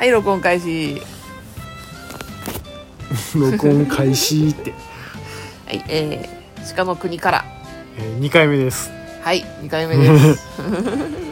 [0.00, 1.02] はい録音開始。
[3.38, 4.72] 録音開始って、
[5.66, 7.44] はいえー、鹿の国から。
[7.98, 8.90] えー、2回目です。
[9.20, 10.42] はい2回目です。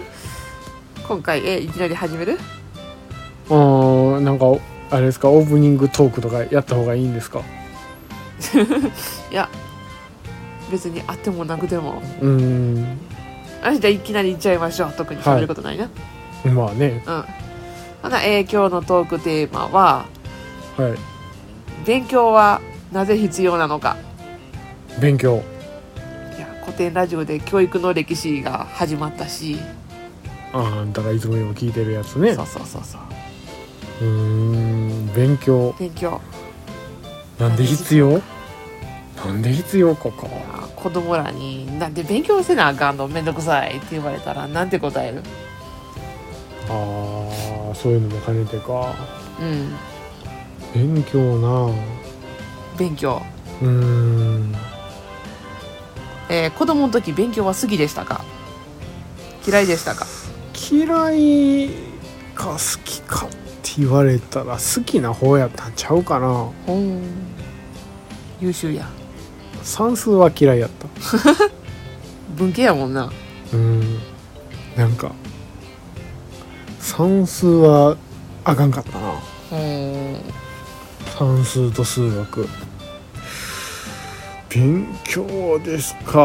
[1.09, 2.39] 今回えーいきなり始める？
[3.49, 4.45] あーなんか
[4.91, 7.41] あれですかオープニングトークとかやった方がいいんですか？
[9.33, 9.49] いや
[10.71, 12.03] 別にあってもなくても。
[12.21, 12.99] うーん。
[13.63, 14.93] あじゃあいきなりいっちゃいましょう。
[14.95, 15.89] 特に喋ることないな、
[16.53, 17.03] まあね。
[17.07, 17.25] うん
[18.09, 20.07] ほな、えー今日のトークテーマは
[20.79, 20.95] はい。
[21.85, 23.99] 勉強はなぜ必要なのか。
[24.99, 25.43] 勉強。
[26.37, 29.59] いや古典ラジオで教育の歴史が始まったし、
[30.55, 32.35] ああんたがいつもよく聞いてるやつね。
[32.35, 33.01] そうそうそうそう。
[34.01, 35.75] うーん勉強。
[35.79, 36.19] 勉強。
[37.39, 38.23] なんで必要？
[39.23, 43.07] なんで必要かかあ子供らに「なんで勉強せなあかんの？
[43.09, 45.23] めんどくさい」って言われたらなんて答える？
[46.71, 47.28] ああ
[47.83, 48.95] そういうのも兼ねてか。
[49.41, 50.93] うん。
[50.95, 51.75] 勉強な。
[52.77, 53.23] 勉強。
[53.63, 54.55] うーん。
[56.29, 58.23] えー子供の時勉強は好きでしたか？
[59.47, 60.07] 嫌いでしたか？
[60.71, 61.71] 嫌い
[62.35, 63.29] か好きかっ
[63.63, 66.51] て言われたら好きな方やったんちゃうかな。
[66.67, 67.03] ほん。
[68.41, 68.87] 優秀や。
[69.63, 70.87] 算数は嫌いやった。
[72.37, 73.11] 文系やもんな。
[73.53, 73.99] うん。
[74.77, 75.13] なんか
[76.99, 77.97] 算数は
[78.43, 79.13] あかんかったな。
[79.53, 80.21] うん。
[81.17, 82.49] 算数と数学。
[84.49, 86.19] 勉強ですか。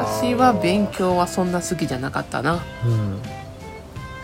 [0.00, 2.64] 私は勉強はそんな好きじゃなかったな。
[2.84, 3.20] うん。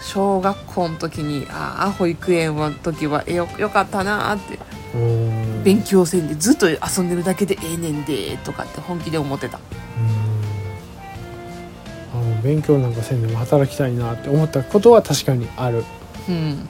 [0.01, 4.59] 小学校の時にああ保育園の時はえよよかったなって。
[4.97, 5.63] うん。
[5.63, 9.61] 勉強せんでずっと遊んでるだけでええねんでとかって本気で思ってた
[12.43, 15.85] 勉強なんかせんでも働きたいなって思ったことは確かにある。
[16.29, 16.69] うん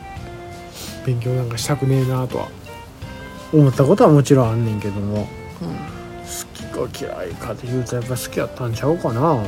[1.06, 2.48] 勉強なんかしたくねえなとは
[3.52, 5.26] 思ったことはもちろんあんねんけども。
[5.62, 5.68] うん
[6.28, 9.42] 好きか嫌いかって言うとやっぱ好きやったんちゃうかな。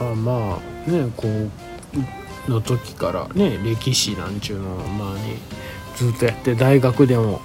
[0.00, 5.36] あまあねこうの時からね歴史なんちゅうのはまあね
[5.96, 7.42] ずっとやって大学でも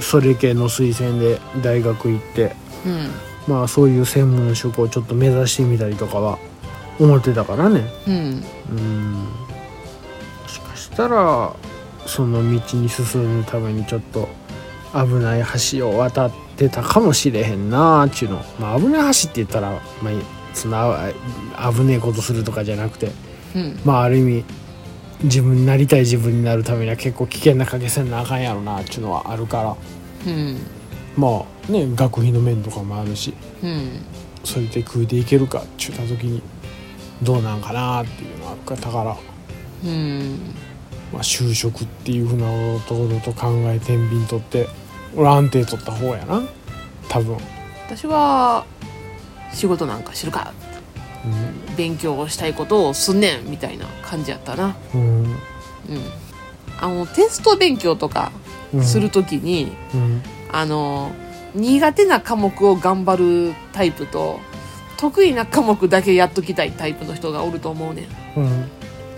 [0.00, 2.56] それ系の推薦で大学行って。
[2.86, 3.10] うん。
[3.46, 6.38] まあそういう専門職をちょっと目指してみたりとかは
[6.98, 7.84] 思ってたからね。
[8.06, 8.44] うん。
[8.70, 9.12] うん
[10.42, 11.54] もしかしたら
[12.06, 14.28] その道に進むためにちょっと
[14.92, 20.12] 危ない橋を渡ってたかもしれへんなーっちゅうのまあ危ない橋って言ったら、まあ、
[20.54, 23.10] そのあ危ねえことするとかじゃなくて。
[23.54, 23.80] うん。
[23.84, 24.44] まあある意味
[25.22, 29.76] 自分になりたい自分になるためには結構危険な賭けせんなあかんやろなっちゅうのはあるから。
[30.26, 30.58] うん。
[31.16, 34.02] まあね学費の面とかもあるしうん。
[34.44, 36.42] それで食うていけるかっちゅうた時に
[37.22, 39.16] どうなんかなっていうのはあるからだから。
[39.84, 40.38] うん。
[41.12, 42.46] まあ、就職っていうふうな
[42.80, 44.68] ところと考え天秤取って
[45.16, 46.42] 俺安定取った方やな。
[47.08, 47.36] 多分、
[47.86, 48.66] 私は
[49.52, 50.52] 仕事なんか知るか
[51.76, 54.76] 勉強をしたいことをすんねんみたいな感じやったな。
[54.94, 55.22] うん。
[55.22, 55.36] うん。
[56.80, 58.32] あのテスト勉強とか
[58.74, 60.22] うん、する時に、うん。
[60.50, 61.12] あの
[61.54, 64.40] 苦手な科目を頑張るタイプと
[64.96, 68.40] 得意な科目だけやっときたいタイプの人がおると思うねん。
[68.40, 68.68] うん、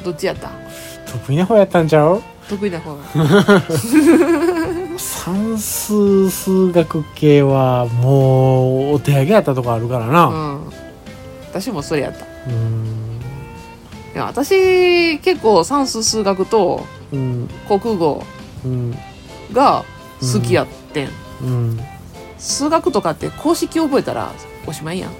[0.04, 0.50] どっちやった？
[1.10, 2.22] 得意な方やったんちゃう？
[2.48, 3.02] 得意な方が。
[4.98, 10.60] 算数数学系はもうお手上げやったとこあるからうな、ん。
[11.50, 12.20] 私もそれやった。
[12.20, 13.20] いうん。
[14.14, 17.48] や私結構算数数学とうん。
[17.68, 18.22] 国語
[18.64, 18.94] うん。
[19.52, 19.84] が
[20.20, 21.08] 好きやってん、
[21.42, 21.80] うん
[22.46, 24.32] 数学とかって公式覚えたら
[24.66, 25.10] おしまいやん。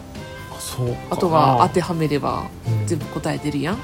[0.61, 2.87] そうあとは当てはめればうん。
[2.87, 3.79] 全部答えてるやん。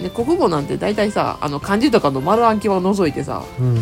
[0.00, 3.78] で国語なんて大体さあの漢字とかの丸暗記は除いてさうん。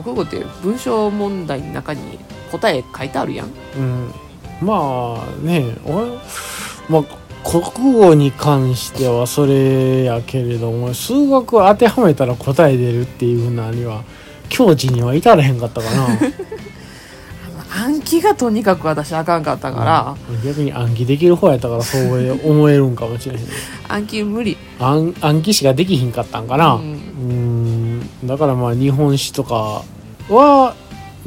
[0.00, 2.18] 国語って文章問題の中に
[2.52, 3.48] 答え書いてあるやん。
[3.76, 4.12] うん、
[4.60, 6.06] まあね俺
[6.88, 7.04] まあ
[7.44, 14.04] 国語に関してはそれやけれども数学を当てはめたら答え出るっていうふうなには
[14.48, 16.08] 境地には至らへんかったかな
[17.80, 20.42] 暗記がとにかく私あかんかったから、うん。
[20.42, 23.46] 逆に暗記できる方やったからそう思えるんかもしれへん
[23.88, 24.56] 暗記無理。
[24.80, 26.74] 暗暗記しかできひんかったんかな。
[26.74, 28.00] ううん。
[28.00, 29.82] んだからまあ日本史とか
[30.28, 30.74] は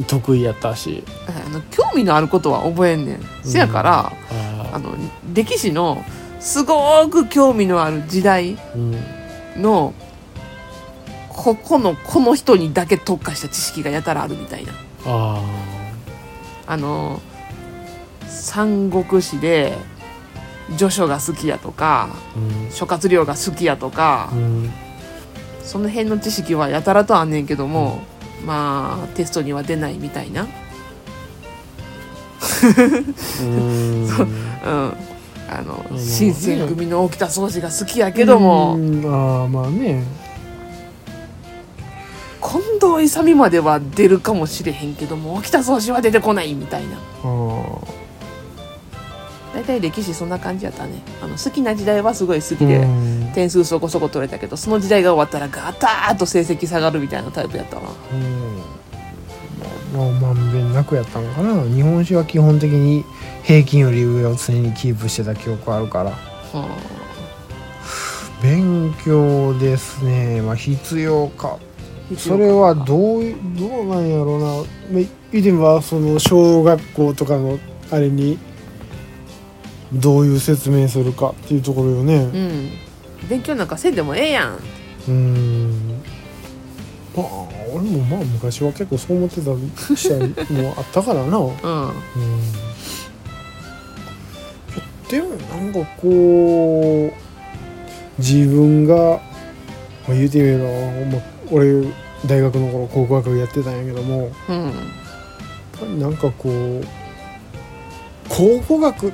[0.07, 1.03] 得意やったし。
[1.27, 3.19] あの興味のあることは覚えんねん。
[3.43, 4.95] せやから、ああの
[5.33, 6.03] 歴史の
[6.39, 8.75] すごく興味のある時代ー
[9.55, 9.61] うん。
[9.61, 9.93] の
[11.29, 14.73] ここのこの人にだけ特化した知識がやたらあるみたいな。
[15.05, 15.41] あ
[16.71, 17.21] あの
[18.29, 19.77] 三国志で
[20.77, 22.71] 序書が好きやとかーうん。
[22.71, 24.71] 諸葛亮が好きやとかうん。
[25.61, 27.99] その辺の知識はやたらとあんねんけども、
[28.45, 30.43] まあテストには出ないみたいな。
[30.43, 34.07] うーん う。
[34.07, 34.93] ん。
[35.49, 39.05] あのうん新選組の沖田総司が好きやけども、うん。
[39.05, 40.05] ああまあね
[42.41, 46.97] 近藤勇までは出るかもしれへんけども沖田総司は出てこないみたいな。
[49.53, 51.03] 大体歴史そんな感じやったね。
[51.21, 53.31] あの好きな時代はすごい好きで、うん。
[53.33, 57.83] 点数そこそこ取れたけどその時代が終わったらガターッと成績下がるみたいなタイプやったわ。
[58.13, 58.61] うん。
[59.93, 61.63] まあまんべんなくやったんかな。
[61.63, 63.03] 日本史は基本的に
[63.43, 66.11] 平均より上を常にキープしてた記憶あるから。
[66.11, 66.67] は
[68.41, 70.41] 勉強ですね。
[70.41, 71.57] まあ必要か。
[71.59, 71.70] あ
[72.17, 74.45] それはどういどうなんやろうな。
[74.45, 74.63] まあ
[74.93, 77.59] 言ってみればその小学校とかの
[77.89, 78.37] あれに
[79.93, 82.15] どういう説明するかっていうところよね。
[82.15, 82.69] うん。
[83.29, 84.59] 勉強なんかせんでもええやん。
[85.07, 86.01] うん。
[87.15, 87.27] まあ
[87.73, 90.17] 俺もまあ昔は結構そう思ってた試合
[90.53, 91.37] もあったからな。
[91.39, 91.45] うん。
[91.45, 91.53] うん。
[95.09, 97.31] でもなんかこう
[98.21, 99.19] 自分が、ま
[100.09, 100.63] あ、言うてみれば、
[101.11, 101.83] まあ、俺
[102.25, 104.73] 大学の頃考古学やってたんやけどもうんやっ
[105.79, 106.85] ぱりなんかこう
[108.29, 109.11] 考古学っ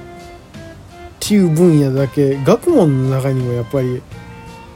[1.19, 4.01] ていう分野だけ学問の中にもやっぱり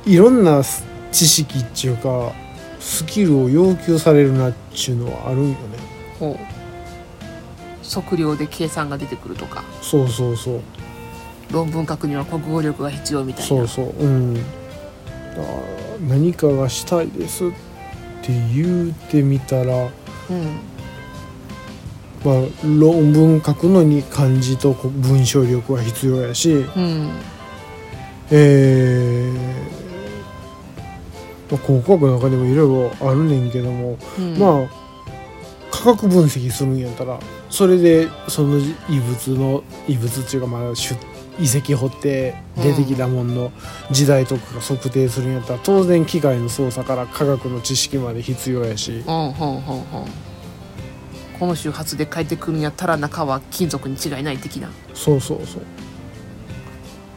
[0.05, 0.61] いろんな
[1.11, 2.33] 知識っていうか
[2.79, 5.57] スキルを要求されるなっちゅうのはあるんよね。
[6.19, 6.37] ほう。
[7.87, 9.63] 測量で計算が出てくるとか。
[9.81, 10.61] そうそうそう。
[11.51, 13.47] 論文書くには国語力が必要みたいな。
[13.47, 13.85] そうそう。
[14.03, 14.43] うん
[16.07, 17.49] 何かがしたいですっ
[18.21, 19.91] て言うてみたらうん。
[22.23, 27.11] まあ論文書くのに漢字とこ文章力は必要やしうん。
[28.31, 29.61] えー
[31.51, 34.37] まあ、考古学の中でもいろいろあるねんけども、うん。
[34.37, 34.81] まあ
[35.71, 37.19] 科学分析するんやったら
[37.49, 40.95] それでその遺物の遺物っていうかまあ出
[41.41, 43.51] 遺跡掘って出てきたもんの
[43.89, 49.03] 時代とかが測定するんやったら当然機械の操作から科学の知識まで必要やし。
[49.05, 49.85] うんうんうんうん。
[51.39, 54.69] この周波数で帰ってくるんやったら中は金属に違いない的な。
[54.93, 55.63] そうそうそう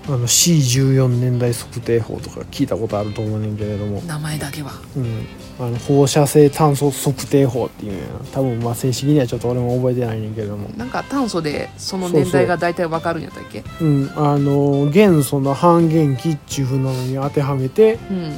[0.06, 4.02] あの C14 年代測定法とか聞いたことあると思うねんけれども。
[4.02, 4.72] 名前だけは。
[4.96, 5.26] うん、
[5.58, 13.64] あの放射性炭素測定法っていうんやな多分まあ正式にはちょっと俺も覚えてないねんけれども、なんか炭素でその年代が大体わかるんやったっけ？
[13.80, 18.32] うん、あの元素の半減期っていうふうなのに当てはめてうん。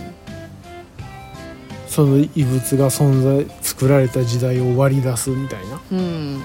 [1.88, 5.80] その異物が存在作られた時代を割り出すみたいな。
[5.90, 6.40] うん。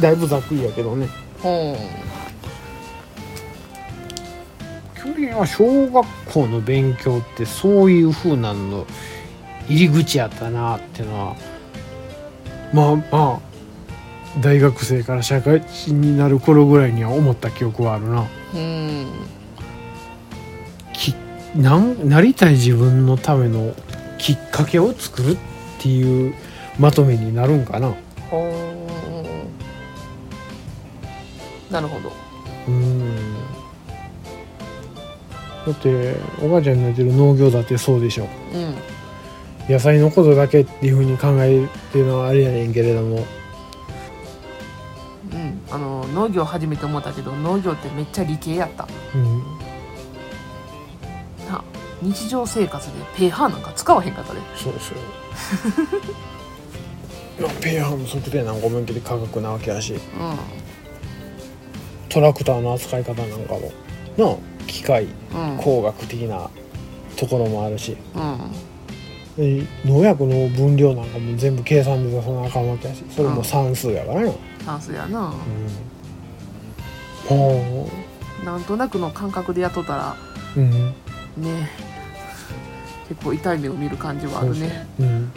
[0.00, 1.08] だいぶざっくりやけどね。
[1.42, 2.05] ほ去
[5.16, 8.86] 年は小学校の勉強ってそういうふうなのの
[9.68, 11.36] 入り口やったなっていうのは
[12.72, 13.40] まあまあ
[14.40, 18.26] 大学生から社会人になる頃ぐらいには思った記憶はあるな。
[18.54, 19.06] ううん
[20.92, 21.14] き
[21.54, 23.74] なんなりたい自分のための
[24.18, 25.36] きっかけを作るっ
[25.78, 26.34] ていう
[26.78, 27.94] まとめになるんかな。
[31.70, 32.12] なるほど
[32.68, 33.36] うん
[35.66, 38.28] だっておばあちゃんになってる農業だってそうでしょ。
[38.54, 38.74] うん。
[39.68, 43.26] 野菜のことだけっていうふうに考えてるのはあれやねんけれども。
[45.32, 45.60] うん。
[45.68, 48.86] あの農業始めて思ったけど農業ってめっちゃ理系やった。
[49.16, 49.42] うん。
[51.50, 51.64] な
[52.00, 54.40] 日常生活でペーハーなんか使わへんかったで。
[54.54, 54.98] そうそう。
[57.42, 59.94] まあペーハーの測定なんかもんけで科学なわけやし。
[59.94, 59.98] う
[62.08, 63.72] トラクターの扱い方なんかも。
[64.16, 66.50] なあ機械んうん工学的な
[67.16, 67.96] ところもあるし。
[68.14, 68.38] うん。
[69.36, 73.04] で農薬の分量なんかも全部計算で出さなあかんわけやし。
[73.10, 75.34] それも算数やからな、うん、算数やな。
[77.26, 77.88] ほ
[78.44, 80.16] なんとなくの感覚でやっとったら
[80.56, 80.70] ううん。
[81.36, 81.68] ね。
[83.08, 84.86] 結構痛い目を見る感じはあるね。
[84.98, 85.32] うんうん。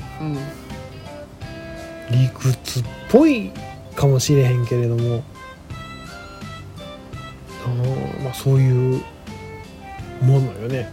[2.12, 3.52] 理屈っぽい
[3.96, 5.24] かもしれへんけれども。
[7.66, 7.84] あの、
[8.24, 9.02] まあ、そういう
[10.22, 10.90] ものよね。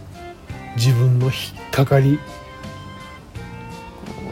[0.75, 1.33] 自分の引っ
[1.71, 2.19] かかり。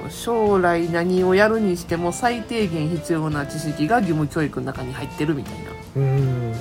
[0.10, 5.72] 将来何をやるにしても最低限必要な知識が義務教育の中に入ってるみたいな。
[5.98, 6.54] うん。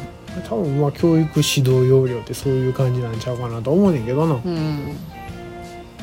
[0.49, 4.35] 多分まあ教育指導要領ってそういう感じなんちゃうかなと思うねんけどな。
[4.35, 4.97] うん。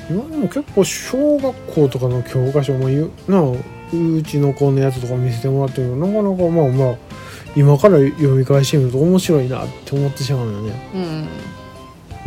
[0.10, 3.40] 今でも結構小学校とかの教科書も言うな。
[3.40, 3.52] あ
[3.94, 6.98] うちの子のやつとか見せてもらってるけどなかなかまあまあ
[7.56, 10.92] 今から読み返してみると面白いなって思ってしまうよね。
[10.96, 11.28] うん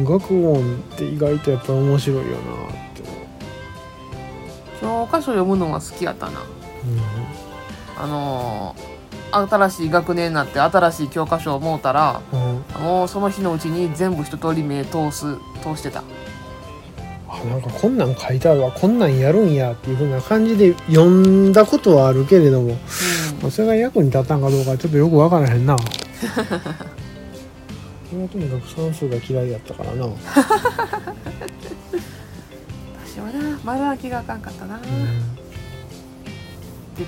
[0.00, 2.36] 学問って意外とやっぱり面白いよなっ
[2.94, 3.02] て。
[4.82, 6.42] 思教科書読むのは好きやったな。
[7.96, 8.94] あのー
[9.34, 16.04] 新しい学年になって新しい教科書をもうたらうん、うん、もうその日のうちに全部一通り目通す通してた。
[17.28, 18.70] あなんかこんなん書いてあるわ。
[18.70, 22.76] こんなんやるんやっていうふうな感じで読んだことはあるけれども。
[23.42, 23.50] うん。
[23.50, 25.76] それが役に立ったんかどうかちょっとよくわからへんな
[28.14, 30.14] 俺はとにかく算数が嫌いやったからな、うん
[33.06, 34.86] 私はな丸開きがあかんかったな、で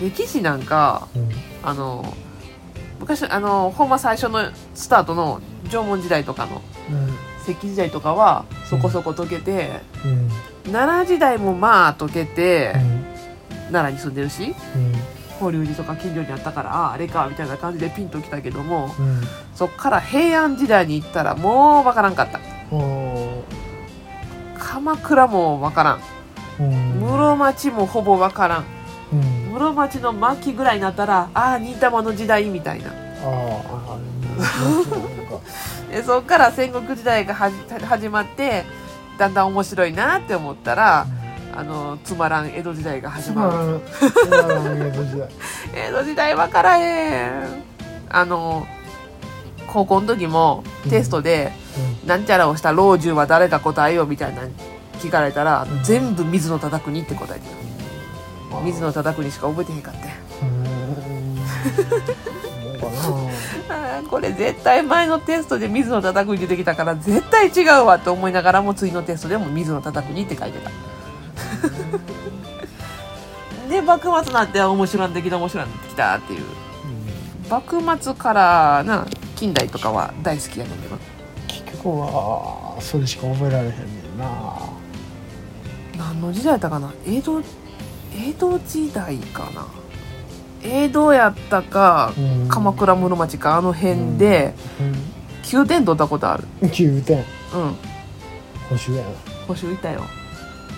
[0.01, 1.29] 歴史なんかうん。
[1.63, 2.05] あの
[3.01, 6.63] 昔あのほんま最初のスタートの縄文時代とかの
[7.43, 10.29] 石器時代とかはそこそこ解けて、うん。
[10.73, 13.05] 奈良時代もまあ解けて、うん。
[13.73, 14.93] 奈良に住んでるしうん
[15.39, 19.21] 法隆寺とか近所にあったからあああれかみたいな感じでピンときたけどもうん。
[19.55, 22.41] そっから平安時代に行ったらもうわからんかった。
[22.73, 23.43] うん
[24.59, 26.01] 鎌倉もわからん。
[26.61, 27.01] うん。
[27.01, 28.65] 室町もほぼわからん。
[29.13, 29.53] うん。
[29.53, 32.91] 室町の末期ぐらいになったらああ忍たまの時代みたいな。
[33.23, 33.99] あ
[35.91, 38.65] でそっから戦国時代が始まって
[39.19, 41.07] だんだん面白いなって思ったら
[41.57, 43.81] あのつまらん江戸時代が始つままる
[44.89, 45.29] 江戸時代。
[45.89, 47.65] 江戸時代分からへん。
[48.11, 48.67] あの
[49.67, 51.53] 高校の時もテストで、
[52.05, 54.49] なんちゃらをした老中は誰か答えようみたいなの
[55.01, 55.83] 聞かれたら、うん。
[55.83, 57.47] 全部水野忠国って答えて
[58.53, 58.59] うん。
[58.59, 60.01] た水野忠国しか覚えてへんかって。
[64.11, 70.71] これ絶対前のテストで水野忠国出てきたから絶対違うわって思いながらも次のテストでも水野忠国って書いてた
[73.69, 76.43] で幕末なんて面白いんできた面白いんできたっていう。
[77.51, 80.97] 幕末からな近代とかは大好きやねんけど。
[81.49, 83.77] 結局はそれしか覚えられへんね
[84.17, 84.27] んな。
[85.99, 86.91] 何の時代やったかな？
[87.07, 87.43] 江戸
[88.15, 89.67] 江戸時代かな？
[90.63, 92.49] 江戸やったかうん。
[92.49, 94.55] 鎌倉室町かあの辺で
[95.45, 96.45] 9点取ったことある。
[96.63, 97.25] うん9点うん。
[98.71, 99.09] 補修やな。
[99.47, 100.03] 補習いたよ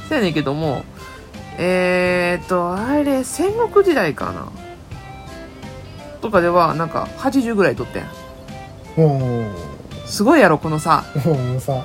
[0.09, 0.85] せやねんけども
[1.59, 4.51] えー、っとあれ戦国時代かな？
[6.21, 8.05] とかではなんか80ぐらい取ってん。
[8.97, 11.85] もうすごいやろこのさもうさ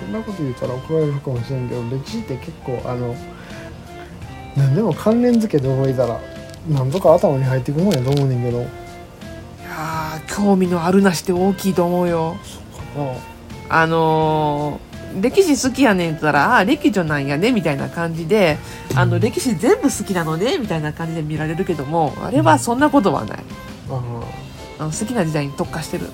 [0.00, 3.14] こんなこと言ったら怒られるかもしれんけど歴史って結構あの
[4.56, 6.18] 何でも関連付けで覚えたら
[6.68, 8.62] なんとか頭に入ってくもんやと思うねんけど。
[8.62, 8.83] い
[9.64, 12.36] やー興味のあるなしって大きいと思うよ
[13.68, 18.58] ああのー歴史好きやねんって言ったら、ああ、歴女なんやね、みたいな感じで、
[18.96, 23.38] あの、歴史全部好きなのね、みたいな感じで見られるけども、あれはそんなことはない。
[23.90, 24.02] あ
[24.80, 26.10] あの好きな時代に特化してる。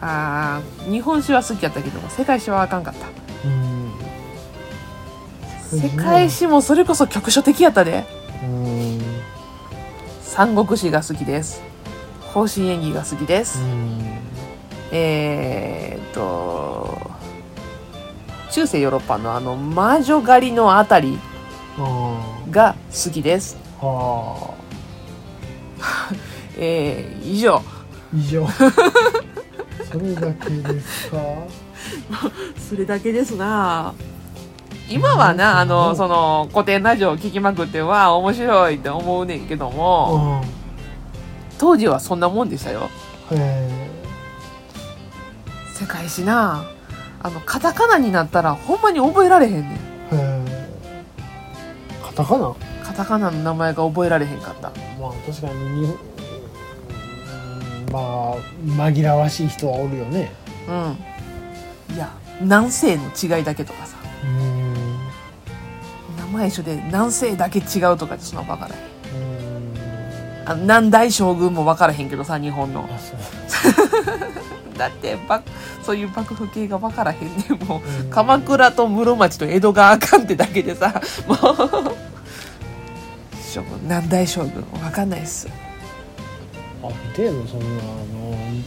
[0.00, 3.06] あああ、日本史は好きやったけども、世界史はあかんかった。
[3.48, 3.92] うん
[5.70, 8.04] 世界史もそれこそ局所的やったで。
[8.42, 8.98] うん
[10.22, 11.67] 三国史が好きです。
[12.32, 13.60] 方針演技が好きです。
[14.90, 16.98] えーっと、
[18.50, 21.18] 中世ヨーロッパのあの魔女狩りのあたり
[21.78, 22.18] あ
[22.50, 23.56] が好きです。
[23.80, 26.12] あはあ。
[26.58, 27.62] えー、以上。
[28.14, 28.46] 以上。
[28.48, 31.18] それだけですか？
[32.68, 33.92] それだけですな。
[34.90, 40.57] 今はな、あの、その、古典ラジオを聞きまくって、わあ、面白いって思うねんけども、うん
[41.58, 42.88] 当時はそんなもんでしたよ。
[43.32, 43.68] へ
[45.74, 46.64] 世界史な
[47.22, 49.62] あの、カタカナになったらほんまに覚えられへんねん。
[49.62, 49.78] えへ
[50.12, 50.68] え
[52.02, 52.54] カタカナ？
[52.84, 54.70] カタカナの名前が覚えられへんかった。
[55.00, 55.90] まあ確かににうん
[57.92, 58.36] まあ
[58.90, 60.32] 紛らわしい人はおるよね
[60.68, 60.96] うん。
[61.94, 62.10] いや、
[62.40, 64.74] 南西の違いだけとかさ、うん
[66.16, 68.82] 名前一緒で南西だけ違うとかってそんな分からへん。
[68.82, 68.88] うん
[70.48, 72.88] あの南大将軍も分からへんけどさ、日本の。
[74.78, 75.42] だって、ば
[75.82, 77.66] そういう幕府系が分からへんねん。
[77.66, 81.38] もう、うん鎌倉と室町と江戸があかんってだけでさ、もう、
[83.42, 85.48] しょ南大将軍分かんないっす。
[86.82, 88.64] ある程度そんなあの、ね、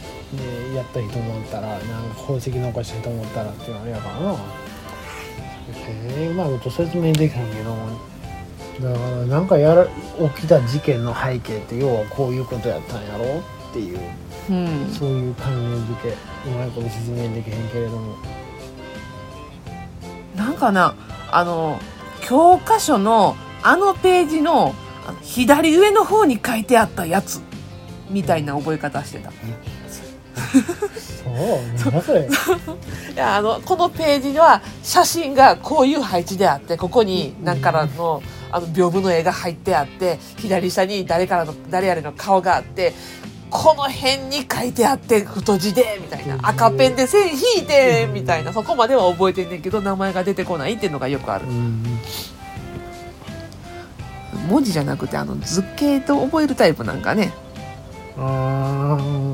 [0.76, 4.36] やった人もおったらなんか宝石残した人もおったらっていうのあれやからなへ
[6.26, 7.74] えうまいこと説明できへんけど
[8.80, 9.86] だからなんかやら
[10.34, 13.98] 起きた事件の背景って要はこういうことやったんやろっていう
[14.50, 14.90] うん。
[14.92, 16.08] そういう関連付け
[16.48, 18.16] うまいこと説明できへんけれども
[20.36, 20.94] なんかな、
[21.30, 21.78] あの、
[22.22, 24.74] 教科書のあのページの
[25.20, 27.40] 左上の方に書いてあったやつ
[28.10, 29.30] みたいな覚え方してた。
[29.30, 29.36] そ
[31.98, 32.28] うそれ
[33.14, 42.92] いやあのこのページには写真がこういう配置であってここに何からのあの屏風の絵が入ってあって左下に誰からの誰々の顔があって
[43.52, 46.38] この辺に書いてあって太字でみたいな。
[46.42, 48.52] 赤ペンで線引いてみたいな。
[48.52, 51.46] そこまでは覚えてんねんけど名前が出てこないっていうのがよくある。
[51.46, 51.84] うん。
[54.48, 57.34] 文字じゃなくてあの図形と覚えるタイプなんかね。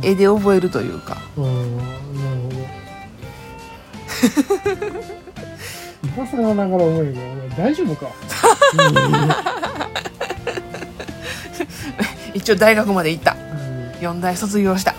[0.02, 1.16] 絵で覚えるというか。
[1.37, 1.76] うん。
[1.78, 1.88] なる
[2.42, 2.58] ほど
[6.02, 8.07] 今更ながら思うけどお前大丈夫か？
[12.35, 13.33] 一応大学まで行った。
[13.33, 13.90] うん。
[14.00, 14.95] 4大卒業した。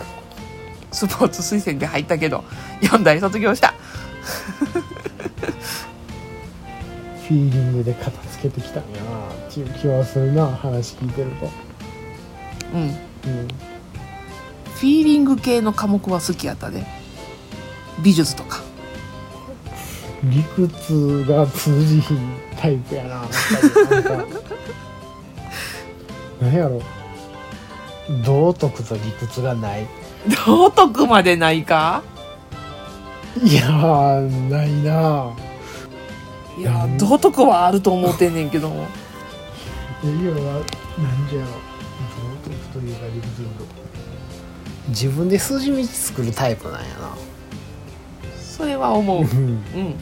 [0.91, 2.44] スポーツ推薦で入ったけど
[2.82, 3.74] 4大卒業した。
[7.27, 11.50] フィーリングで片付けてきたんやなっていう気はするな話聞いてると。
[12.74, 12.82] うん。
[12.82, 12.89] うん。
[12.89, 16.84] フィーリング系の科目は好きやったで。
[18.01, 18.62] 美術とか
[20.23, 22.17] 理屈が通じひん
[22.57, 23.27] タイプやなやっ
[23.89, 24.03] ぱり。
[24.03, 24.39] なんか
[26.41, 26.81] 何やろ。
[28.25, 29.88] 道徳と理屈がない。
[30.45, 32.03] 道徳までないか？
[33.41, 35.33] いやーないな。
[36.57, 38.88] いやうん道徳はあると思ってんねんけども。
[40.03, 40.61] いや要は
[40.97, 41.45] 何じゃろ。
[41.45, 41.53] 道
[42.43, 43.47] 徳というか理屈の
[44.89, 47.15] 自分で筋道作るタイプなんやな
[48.60, 49.22] それは思う。
[49.22, 49.28] うん。
[49.28, 49.96] うん。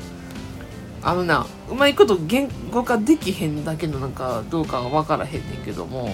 [1.04, 6.10] あのなうまいこと言語化できへんだけのなんかどうかは分からへんねんけども。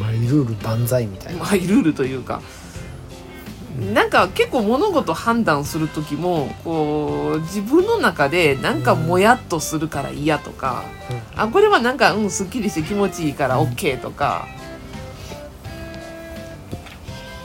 [0.00, 1.44] マイルール万歳みたいな。
[1.44, 2.40] マイルールというか。
[3.94, 10.82] なんか結構物事判断する時もこう自分の中でなんかもやっとするから嫌とか、
[11.36, 14.48] あこれはなんかうんすっきりして気持ちいいから OK とか、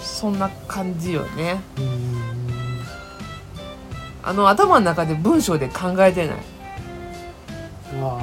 [0.01, 1.61] そんな感じよね。
[1.77, 2.32] うん
[4.23, 6.37] あの頭の中で文章で考えてない。
[8.01, 8.19] あ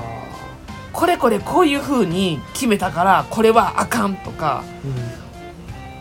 [0.93, 4.65] これこれこういう風に決めたからこれはあかんとか。
[4.85, 5.21] ー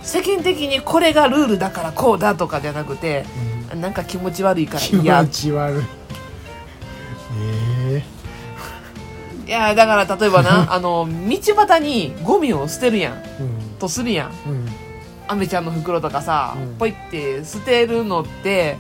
[0.02, 3.26] 世間的にこれがルールだからこうだとかじゃなくて
[3.72, 3.82] うん。
[3.82, 5.84] なんか気持ち悪いから気嫌持ち悪い。
[7.92, 8.04] え
[9.46, 13.14] いやだから例えばな あの道端にゴミを捨てるやん。
[13.14, 13.50] えうん。
[13.80, 14.30] とするやん。
[14.30, 14.68] うん。
[15.28, 16.76] アメちゃんの袋とかさ、うん。
[16.78, 18.78] ポイって捨てるのって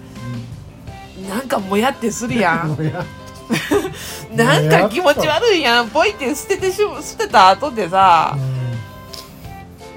[1.29, 2.77] なんかもやってするやん。
[4.35, 5.89] なんか気持ち悪いやん。
[5.89, 8.37] ポイって捨ててし捨てた後でさ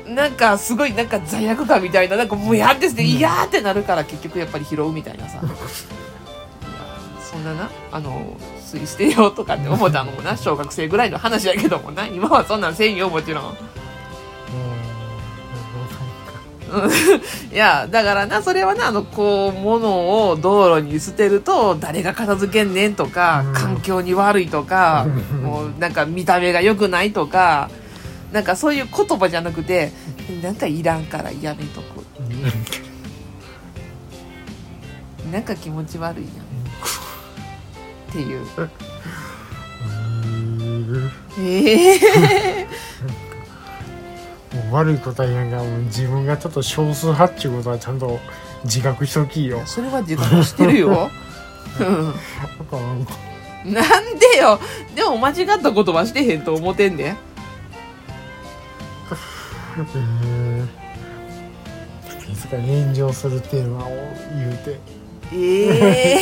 [0.07, 5.41] なんかすごいなんか罪悪感みたいななんかもやってして嫌ーってなるから結局やっぱり拾うみたいなさ。
[7.31, 12.07] そんななあの吸い捨てようとかって思ったのもな小学生ぐらいの話やけどもな。
[12.07, 13.57] 今はそんなんせんよもちろん
[17.53, 23.55] いやだからなそれはなあのこう物を道路に捨てると誰が片付けんねんとか、うん。
[23.55, 27.71] 環境に悪いとか、う んもうなんか見た目が良くないとか
[28.33, 29.93] なんかそういう言葉じゃなくて
[30.43, 32.03] なんかいらんからやめとく。
[35.31, 36.53] なんか気持ち悪いやん。
[38.11, 38.47] っていう。
[41.39, 42.69] ええ
[43.05, 43.32] もう
[44.71, 48.21] 悪いことは言えんがもう自分がちょっと少数派っちゅうことはちゃんと
[48.65, 49.63] 自覚しときよ。
[49.67, 51.11] それは自覚してるよ、
[51.81, 51.85] う
[53.69, 53.73] ん。
[53.73, 54.61] なんでよ。
[54.95, 57.15] でも間違ったことはしてへんと思ってんで、
[59.77, 60.69] えー
[62.31, 63.89] いつか炎上するテーマを
[64.35, 64.79] 言うて。
[65.35, 66.19] え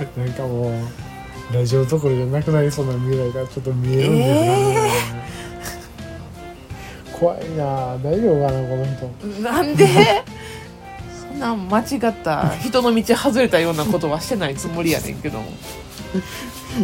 [0.00, 0.74] えなんかもう
[1.54, 4.90] ラジオどころじゃなくなりそうな未来がちょっと見えるんですがね、
[7.22, 7.92] 怖いな。
[7.92, 9.06] あ大丈夫かなこの人
[9.42, 9.86] なんで？
[11.30, 15.38] そんな間違った人の道外れたようなことはしてないつもりやねんけど。
[15.38, 15.44] も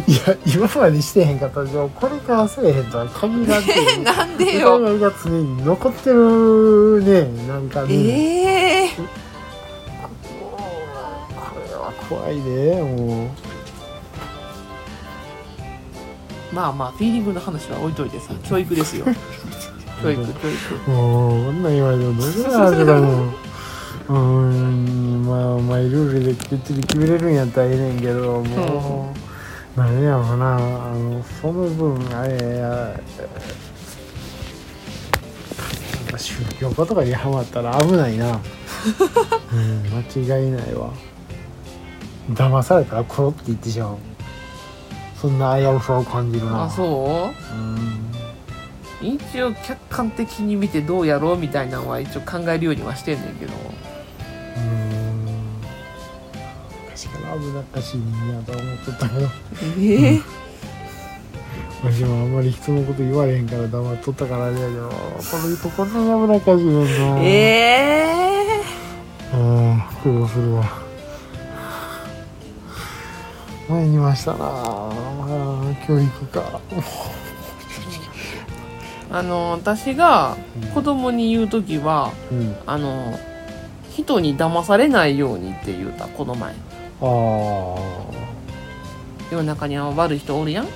[0.07, 4.77] いや今までしてへんかったけどこれからせえへんとは限らんっていうなんでよ。
[4.77, 7.47] 疑いが常に残ってるね。
[7.47, 9.03] なんかね、ええこ
[11.67, 13.29] れは怖いねもう。
[16.53, 19.05] まあまあフィーリングの話は置いといてさ教育ですよ
[20.01, 23.25] 教育教育もうこんなん言われてもどうせなるかも
[24.09, 29.13] うーんまあマイルールできっちり決めれるんやったらええねんけども
[29.75, 30.59] う、何やろうなあ
[30.93, 32.67] のその分あれや
[35.95, 38.39] なんか宗教家とかにハマったら危ないな。
[39.51, 39.83] うん
[40.23, 40.91] 間違いないわ。
[42.31, 43.97] 騙されたらコロって言ってしまう。
[45.19, 46.63] そんな危うさを感じるな。
[46.63, 46.83] あそ
[47.53, 47.55] う？
[47.55, 48.08] ん。
[48.08, 48.08] う
[49.01, 53.53] 一応客観的に見てどうやろうみたいなのは一応考えるようにはしてんねんけど。
[53.53, 55.25] うーん。
[56.85, 59.27] 昔から危なっかしい人間だと思っとったけど
[59.79, 60.21] ええ。
[61.85, 64.93] わしもあんまり人のこと言われへんから黙っとったからあれやけどこ
[65.37, 67.19] の人こんなに危なっかしいねんな。
[67.21, 67.27] え
[69.31, 69.35] え。
[69.35, 69.81] うん。
[70.03, 70.65] 苦労するわ。
[73.69, 74.39] 前にましたな。
[74.39, 76.59] まあ教育か
[79.11, 80.37] あの私が
[80.73, 82.55] 子供に言う時はうん。
[82.65, 83.17] あの
[83.91, 86.53] 人に騙されないようにって言うたこの前
[89.29, 90.65] 世の中には悪い人おるやん。
[90.65, 90.67] う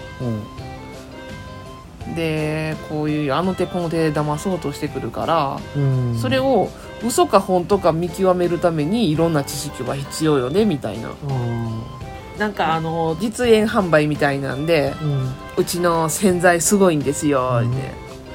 [2.12, 2.16] ん。
[2.16, 6.18] でこういうあの手この手で騙そうとしてくるからうん。
[6.20, 6.70] それを
[7.06, 11.10] 嘘か本当か見極めるためにいろんな知識は必要よねみたいな。
[11.10, 11.84] うん。
[12.40, 15.34] なんかあの実演販売みたいなんでうん。
[15.56, 17.92] うちの洗剤すごいんですようんって、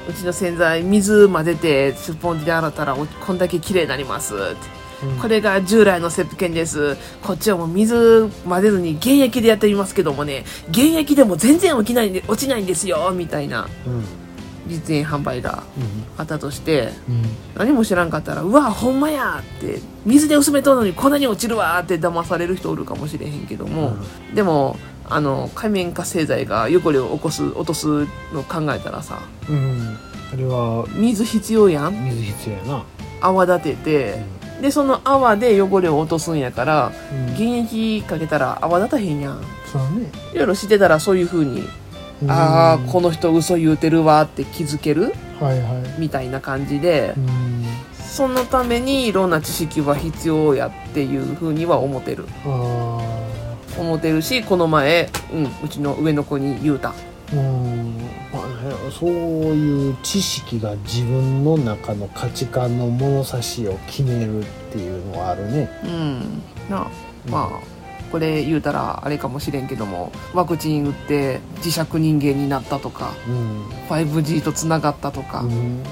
[0.07, 4.79] うちの洗剤水混ぜてスポンジで洗ったらおこんだけ綺麗になりますって。
[5.21, 6.97] これが従来の石鹸です。
[7.23, 13.69] こっちはもう水混ぜずに原液でやってみますけどもね原液でも全然落ちないんで落ちないんですよみたいな。
[13.87, 14.03] うん。
[14.67, 15.83] 実演販売がうん。
[16.17, 17.23] あったとしてうん。
[17.55, 19.79] 何も知らんかったら「うわほんまや!」って。
[20.05, 23.95] 水で薄めとんのにこんなに落ちるわって騙される人おるかもしれへんけども、
[24.33, 24.77] でも
[25.09, 29.19] あの海面活性剤が汚れを起こす落とすの考えたらさ
[29.49, 29.97] うん。
[30.31, 32.83] あれは水必要やん水必要やな。
[33.21, 34.23] 泡立てて
[34.61, 37.33] でその泡で汚れを落とすんやからうん。
[37.35, 39.41] 原液かけたら泡立たへんやん。
[39.71, 40.09] そうね。
[40.33, 41.63] いろいろしてたらそういう風に、
[42.27, 45.99] ああこの人嘘言うてるわって気づけるはいはい。
[46.01, 47.65] みたいな感じで、うん。
[47.93, 52.25] そのためにいろんな知識は必要やっていう風には思ってる。
[52.45, 52.99] あ
[53.81, 56.89] 思ってるしこの前、うん、うちの上の子に言うた。
[56.89, 56.93] あ
[57.33, 57.97] うん。
[58.31, 65.69] まあねそういう知識が自分の中の価値観の物差しを決めるっていうのはあるね。
[65.83, 66.41] うん。
[66.69, 66.87] なあ
[67.29, 67.59] まあ
[68.11, 73.67] これ言うたらあれかもしれんけどもワクチン打って磁石人間になったとかうん。
[73.87, 75.83] 5G とつながったとか、うん。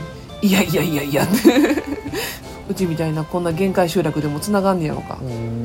[0.41, 1.28] いやいやいやいや。
[2.69, 5.17] うちみたいなこんな限界集落でもつながんねやろか。
[5.21, 5.63] うん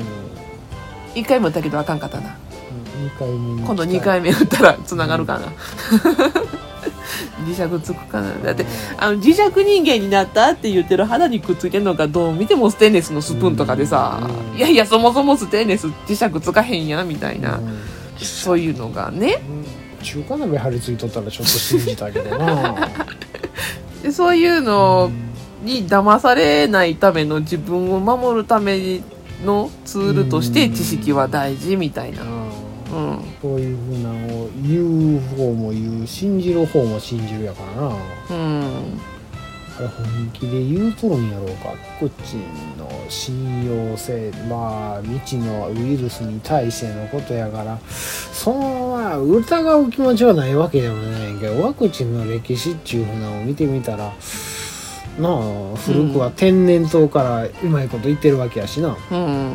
[1.15, 2.35] 1回も打ったけどあかんかったな。
[3.03, 5.47] 2回目に今度2回目打ったらつながるかな、
[7.45, 8.33] 磁石つくかな。
[8.43, 8.65] だって
[8.97, 14.57] あの磁石人間になったって言ってる肌にくっついてるのがどう見てもステンレスのスプーンとかでさ、うん。
[14.57, 17.79] いやいやそもそもステンレス磁石つかへんやみたいな、うん。
[18.17, 19.41] そういうのがね。
[19.49, 20.03] うん。
[20.03, 22.89] 中華鍋張り付いとったらちょっと信じたけどな。
[24.03, 25.11] でそういうの
[25.63, 29.01] に騙されないための自分を守るため
[29.43, 32.23] のツールとして知識は大事みたいな。
[32.23, 32.63] うん。
[32.93, 33.19] うん。
[33.41, 37.95] そういうふうなのを言う方も言う信じる方も信じるやからな。
[38.29, 38.99] うん。
[39.75, 42.35] あれ本気で言うとるんやろうかこっち
[42.77, 44.31] の信用性。
[44.47, 47.79] まあ未知のウイルスに対してのことやから。
[47.87, 54.13] そのまあ疑う気持ちはないわけでもないけどワクチンの歴史っていうふうなのを見てみたら
[55.19, 59.53] なあ古くは天然痘からうまいこと言ってるわけやしな、うん。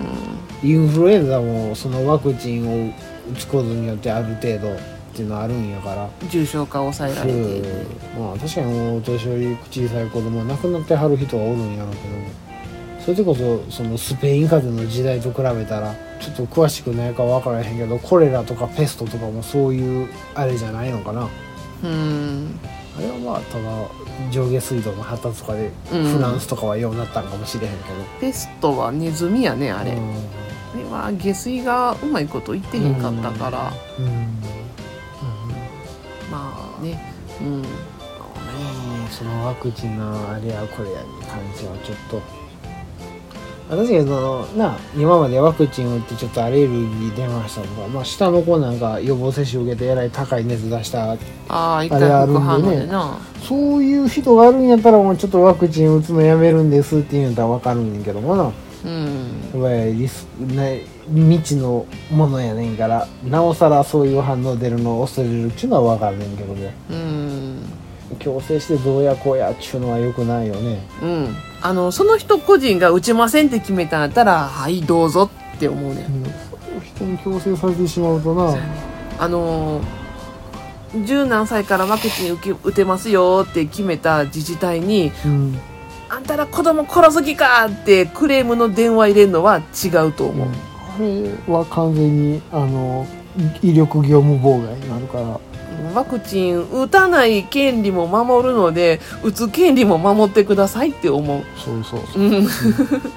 [0.62, 2.92] インフルエンザもそのワクチンを
[3.33, 4.79] 打つことによってある程度っ
[5.14, 6.09] ていうのはあるんやから。
[6.31, 7.87] 重症化を抑えられている。
[8.18, 12.49] まあ確かにお年寄り小さい子供亡くなってはる人はおるんやろうけど。
[13.01, 21.29] それでこそそのスペイン風邪の時代と比べたらちょっと詳しくないか分からへんけどコレラとかペストとかもそういうあれじゃないのかな。
[21.85, 22.61] うん
[22.98, 26.04] あれはまあただ上下水道の発達とかでうん。
[26.04, 29.98] フランスとかはようなったんかもしれへんけど、ペストはネズミやねあれ、うん。
[30.11, 30.14] あ
[30.76, 34.04] れは下水がうまいこと言ってへんかったから、うん。
[34.04, 34.12] うん。
[36.30, 37.14] まあね。
[37.40, 37.62] うん。
[37.62, 37.68] ね
[39.11, 42.38] そのワクチンのあれやこれやに関してはちょっと
[43.68, 51.16] 私がそのな今までワクチン打ってちょっとアレルギー出ましたとか、まあ、下の子なんか予防接種受けてえらい高い熱出したあ
[51.83, 52.92] れあるんでね
[53.46, 58.52] そういう人があるんやったらもうちょっとワクチン打つのやめるんですっていうんやったら分かるんやけどもな。
[58.85, 59.50] うん。
[59.54, 60.83] やっぱりリスね
[61.14, 67.62] 未知のものやねんからなおさらそういう反応出るのを恐れるっていうのは分かるねんけどもうん
[68.18, 70.81] 強制してどうやこうやっちゅうのはよくないよね。
[71.03, 71.37] うん。
[71.61, 76.03] あのその人個人が打ちませんって決めたんやったらはいどうぞって思うね。
[76.03, 76.25] ん。
[76.83, 78.57] 人に強制されてしまうとな。
[79.18, 79.81] あの
[81.05, 85.59] 十何歳からワクチン受け打てますよって決めた自治体にうん。
[86.11, 93.07] あんたら子供殺す気かってクレームの電話入れるのは違うと思う、あれは完全にあの
[93.62, 95.38] 威力業務妨害になるから
[95.95, 101.43] ワクチン打たない権利も守るので打つ権利も守ってくださいって思う。
[101.57, 102.23] そうそうそう。
[102.23, 102.49] うん。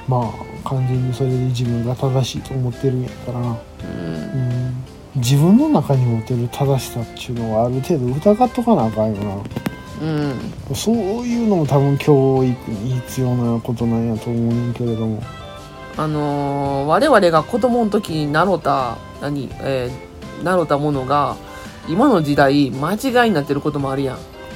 [0.07, 0.31] ま
[0.65, 3.51] あ完全にそれで自分が正しいと思ってるんやったらな、うん。
[3.51, 4.83] うん、
[5.15, 9.35] 自分の中に持てる正しさっていうのはある程度疑っとかなあかんよな。
[10.01, 10.75] うん。
[10.75, 15.21] そういうのも多分教育に必要なことなんやと思うねんけれども。
[15.97, 21.35] あのー我々が子供の時に習った何、えー習ったものが
[21.87, 24.17] 今の時代間違いになってることもあるやん。
[24.53, 24.55] あ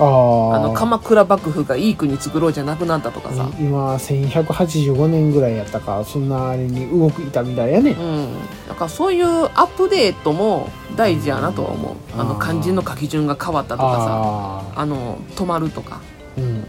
[0.59, 3.49] の鎌倉幕府がいい国作ろうじゃなくなったとかさ。
[3.57, 7.91] 今1185年ぐらいやったかそんなあれに動いたみたいやね。
[7.91, 8.33] うん。
[8.67, 11.95] だからそういうアップデートも大事やなとは思う。
[12.13, 14.81] あのあー漢字の書き順が変わったとかさ。
[14.81, 16.01] あの止まるとか。
[16.37, 16.65] うん。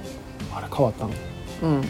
[0.55, 1.11] あれ変わったの？
[1.63, 1.85] うん。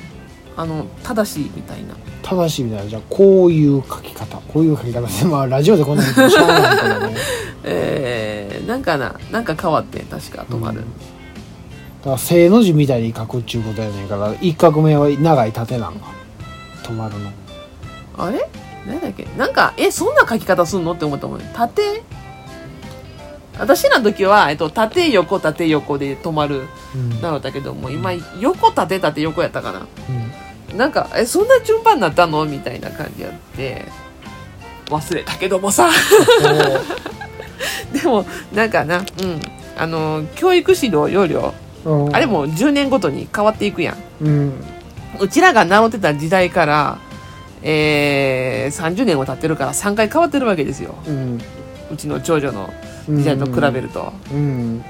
[0.57, 1.95] あの正しいみたいな
[2.29, 2.91] 正しいみたいな。
[2.91, 4.37] じゃあこういう書き方。
[4.39, 5.01] こういう書き方。
[5.07, 7.17] で まあラジオでこんなの言ってもしょうがないけどね。
[7.65, 10.85] えー、なんかななんか変わって確か止まる、うん。
[10.85, 16.07] だから正の字みたいに書くっちゅうことやねんから一画目は長い縦なんか。
[16.83, 17.31] 止まるの。
[18.19, 18.49] あれ？
[18.87, 19.27] 何だっけ？
[19.39, 21.51] なんかえそんな書き方すんのって思ったもんね。
[21.55, 22.03] 縦？
[23.59, 26.63] 私らの時は、えっと、縦横縦横で止まる
[26.95, 27.21] うん。
[27.23, 28.11] なのだけども今
[28.41, 29.79] 横縦縦横やったかな。
[30.09, 30.46] うん
[30.77, 32.45] なんかえそんな順番になったの？
[32.45, 33.85] みたいな感じやって。
[34.89, 35.91] 忘れたけどもさ。
[37.93, 39.05] でもなんかなうん。
[39.79, 41.55] あの教育指導要領。
[41.85, 42.15] うん。
[42.15, 43.97] あれも10年ごとに変わっていくやん。
[44.25, 44.53] うん。
[45.19, 46.99] うちらが習ってた時代から、
[47.63, 50.95] えー、30年も経ってるから3回変わってるわけですよ。
[51.07, 51.41] うん。
[51.91, 52.73] うちの長女の
[53.09, 54.85] 時代と比べると、うん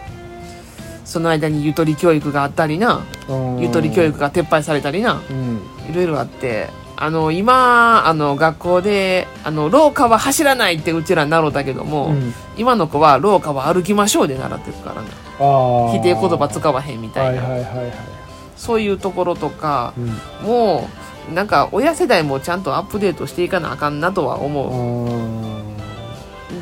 [1.06, 3.04] その間にゆとり教育があったりな。
[3.28, 3.60] うん。
[3.60, 5.22] ゆとり教育が撤廃されたりな。
[5.30, 5.60] うん。
[5.88, 6.68] いろいろあって。
[6.98, 12.34] あの今あの学校であの廊下は走らないってうちら習ったけども、うん。
[12.56, 15.08] 今の子は廊下は歩きましょうで習ってるからな。
[15.92, 17.92] 否定言葉使わへんみたいな、はいはいはいはい。
[18.56, 19.94] そういうところとか
[20.42, 20.48] うん。
[20.48, 20.88] も
[21.30, 24.72] うなんか親世代もちゃんとアップデートしていかなあかんなとは思う。
[24.72, 25.65] うん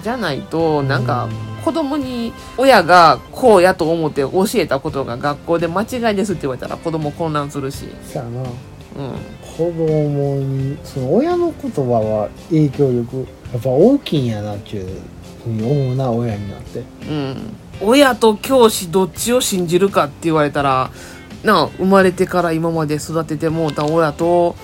[0.03, 1.29] じゃないとなんか
[1.65, 8.41] 子供に親がこうやと思って教えたことが学校で間違いですって言われたら子供混乱するし、そやな。
[8.41, 15.01] うん、子供にその親の言葉は影響力やっぱ大きいんやなっていう
[15.43, 16.83] ふうに思うな親になって。
[17.09, 20.91] うん、親と教師どっちを信じるかって言われたら
[21.43, 24.57] なあ生まれてから今まで育ててもうた親と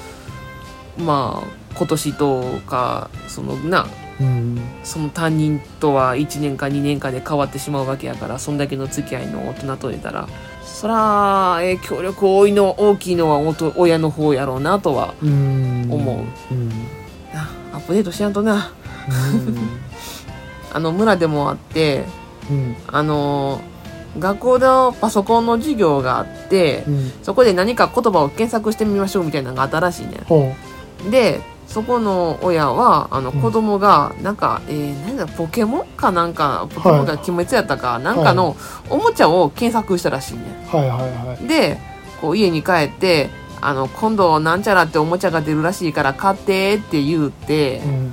[0.99, 3.87] まあ今年とかそのな
[4.21, 4.61] うん。
[4.85, 10.29] その担任とは1年か2年かで変わってしまうわけやからそんだけの付き合いの大人といたら
[10.65, 15.89] そら影響力多いの大きいのはおと親の方やろうなとはうん。
[15.91, 16.55] 思う。
[16.55, 16.69] うん。
[17.33, 18.73] なアップデートしやんとな。
[20.73, 22.05] あの村でもあって
[22.51, 22.77] うん。
[22.87, 23.61] あの
[24.19, 27.13] 学校のパソコンの授業があってうん。
[27.23, 30.53] そこで何か言葉を検索してみましょうみたいなのがあったらしいねほ
[31.11, 35.87] でそこの親はあのうん子供がなんか、えー、なんだポケモン？
[35.87, 38.57] かなんかポケモンが鬼滅やったか、なんかの
[38.89, 40.67] おもちゃを検索したらしいね。
[40.73, 41.47] うはいはいはい。
[41.47, 41.79] で
[42.21, 43.31] こう家に帰って
[43.61, 48.13] あの今度なんちゃらっておもちゃが出るらしいから買ってって言うてうん。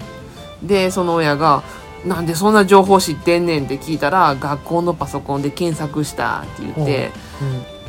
[0.68, 1.64] でその親が
[2.06, 7.12] 「なんでそんな情報知ってんねん」って聞いたら学校のパソコンで検索したって言って、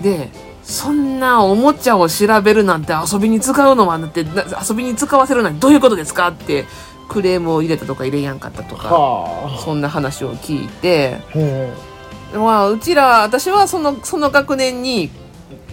[0.00, 0.30] で
[0.68, 6.66] そんなおもちゃを調べるなんて遊びに使うのはだってな遊びに使わせるなんてどういうことですかって
[7.08, 11.18] クレームを入れたとか入れやんかったとかはそんな話を聞いて。
[12.34, 15.08] まあうちら私はそのその学年に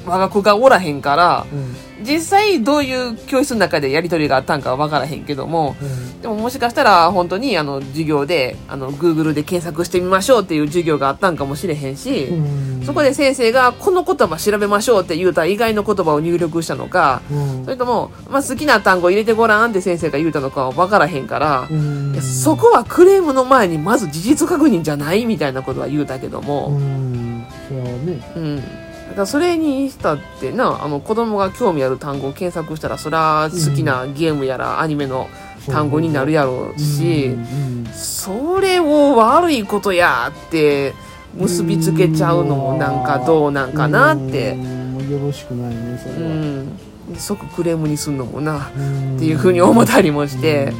[0.05, 1.75] 我が子がおらへんからえうん。
[2.03, 6.21] 実際どういう教室の中でやり取りがあったんかは分からへんけどもうん。
[6.21, 12.83] でももしかしたら本当にあの授業であの Google で検索してみましょうっていう授業があったんかもしれへんし、うん。
[12.85, 17.63] そこで先生がこの言葉調べましょうって言うた以外の言葉を入力したのかうん。
[17.63, 21.67] それとも、まあ、好きな単語入れてごらんって先生が言うたのかは分からへんから、
[22.21, 26.79] そこはクレームの前にまず事実確認じゃないみたいなことは言うたけどうも、う
[28.39, 28.84] ん。
[29.15, 35.29] だそれにしたってな、あの子供が興味ある単語を検索したら、そりゃ好きなゲームやらアニメの
[35.67, 40.93] 単語になるやろうし、うんそれを悪いことやって
[41.33, 44.57] 結びつけちゃうのもなんかどうなんかなって。
[45.09, 46.31] よろしくないねそれは。
[46.31, 46.79] うん。
[47.15, 49.15] 即クレームにすんのもな、うん。
[49.17, 50.73] っていうふうに思ったりもして、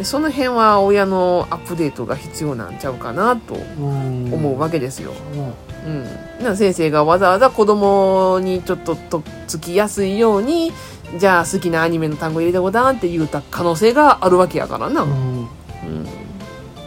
[0.00, 4.32] でその辺は親のアップデートが必要なんちゃうかなとうん。
[4.32, 5.12] 思うわけですよ。
[5.34, 6.04] うん。
[6.38, 10.72] うん、な先生がわざわざ子供にちょっととっつきやすいように
[11.18, 15.02] じゃあ好きなアニメの単語入れてごらんって言うた可能性があるわけやからな。
[15.02, 15.42] ううん。
[15.42, 15.46] ん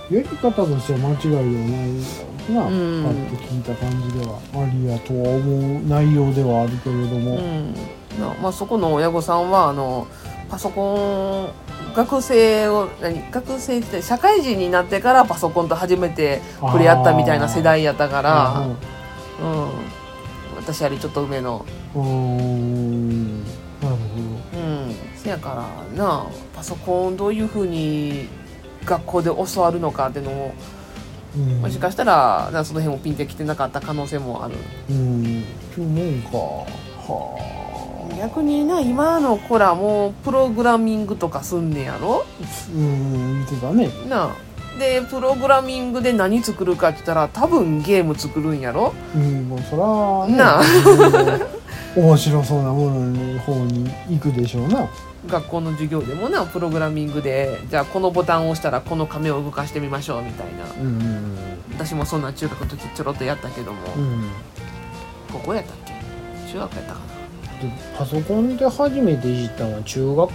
[0.10, 1.50] やり方としては間違いではな
[1.86, 1.94] い
[2.52, 3.04] な、うん。
[3.04, 7.74] パッと聞いた感じではありやとは思う内容ではあるけれども、うん。
[8.20, 10.08] なまあ、そこの親御さんはあの
[10.54, 11.50] パソコ
[11.92, 18.68] ン学生を何学生って社会人になってからパソコンと初めて触れ合ったみたいな世代やったから。
[19.42, 19.68] うん
[20.58, 21.66] 私よりちょっと上の。
[21.96, 23.50] うんな
[23.90, 23.96] る
[24.54, 24.96] うん。
[25.16, 28.30] せやからなパソコンどういうふうに
[28.86, 30.54] 学校で教わるのかっていうのも
[31.34, 34.54] ほど、うん、もしかしたらなその辺もピンてきてなかった可能性もある。
[34.92, 35.44] うん。
[35.76, 36.38] そうもんか
[37.12, 37.63] は
[38.18, 42.24] 逆にな今の子らもうプログラミングとかすんねやろ？
[42.24, 42.46] あ
[42.76, 43.90] うん見てたね。
[44.08, 44.36] なあ。
[44.80, 48.94] でプログラミングで何作るかって言ったら多分ゲーム作るんやろ？
[49.16, 50.38] うんもうそらね。
[50.38, 50.62] なあ。
[51.96, 54.88] う ん面白そうなものの方に行くでしょうな。
[55.28, 60.66] 学校の授業でもなプログラミングでじゃあこのボタンを押したらこの亀を動かしてみましょうみたいな。
[60.82, 61.38] うんうん
[61.76, 64.30] 私もそんな中学の時ちょろっとやったけども、うん。
[65.32, 65.94] ここやったっけ？
[66.52, 67.13] 中学やったかな？
[67.68, 70.32] でパソコンで初めていじったのは中学校の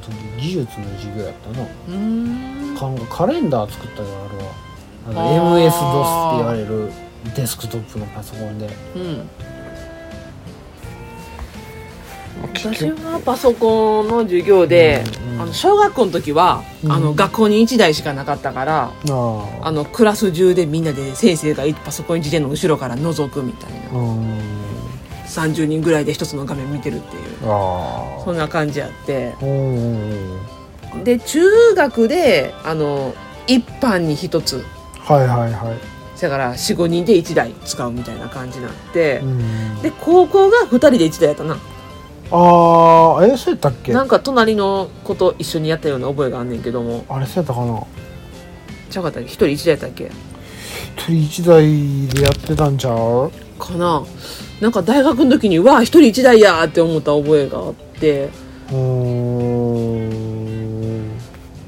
[0.00, 2.76] 時技術の授業やったなうーん。
[2.76, 4.50] かんカレンダー作ったよあれは。
[5.06, 6.90] ああのー MS-DOS って言われる
[7.36, 8.68] デスクトップのパソコンで。
[8.96, 9.28] うん。
[12.42, 15.40] 私はパソコンの授業で、うんうん。
[15.42, 16.92] あの小学校の時は、うん。
[16.92, 23.98] あの学校に1台しかなかったからああのクラス中でみんなで先生がパソコン自転の後ろから覗くみたいな。
[23.98, 24.53] うん
[25.34, 27.22] 30人ぐらいで一つの画面見てるっていう。
[27.42, 29.34] あそんな感じやって。
[29.42, 30.38] うん
[31.02, 33.14] で中学であの
[33.48, 34.64] 一般に一つ。
[34.98, 36.20] はいはいはい。
[36.20, 41.58] だから45人で1台使うみたいな感じになって、うんで高校が2人で1台やったな。
[42.30, 43.92] ああえそうやったっけ？
[43.92, 47.04] なんか隣の子と一緒にやったような覚えがあんねんけども。
[47.08, 47.82] あれそうやったかな？
[48.88, 50.10] ちゃうかったっけ？1人1台やったっけ？
[50.96, 53.30] 一人一台でやってたんちゃう？
[53.58, 54.02] かな
[54.64, 58.30] なんか大学の時にうわ1人1台やーって思った覚えがあって。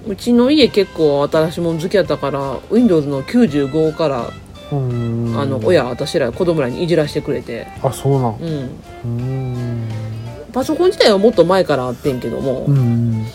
[0.09, 4.31] うちの家結構新しいもん好きやったから Windows の95から
[4.73, 5.39] うん。
[5.39, 7.67] あの親私ら子供らにいじらしてくれて。
[7.83, 8.39] あそうなん。
[8.41, 8.71] うん。
[9.05, 9.89] うん。
[10.55, 13.27] パソコン自体はもっと前からあってんけども、うん。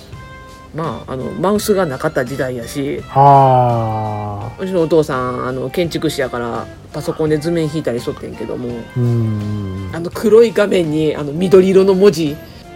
[0.74, 4.62] まああのマウスがなかった時代やしはあ。
[4.62, 9.90] うちのお父さんあの建築士やからパソコンで図面引いたりしとってんけどもうん。
[9.94, 12.36] あの黒い画面にあの緑色の文字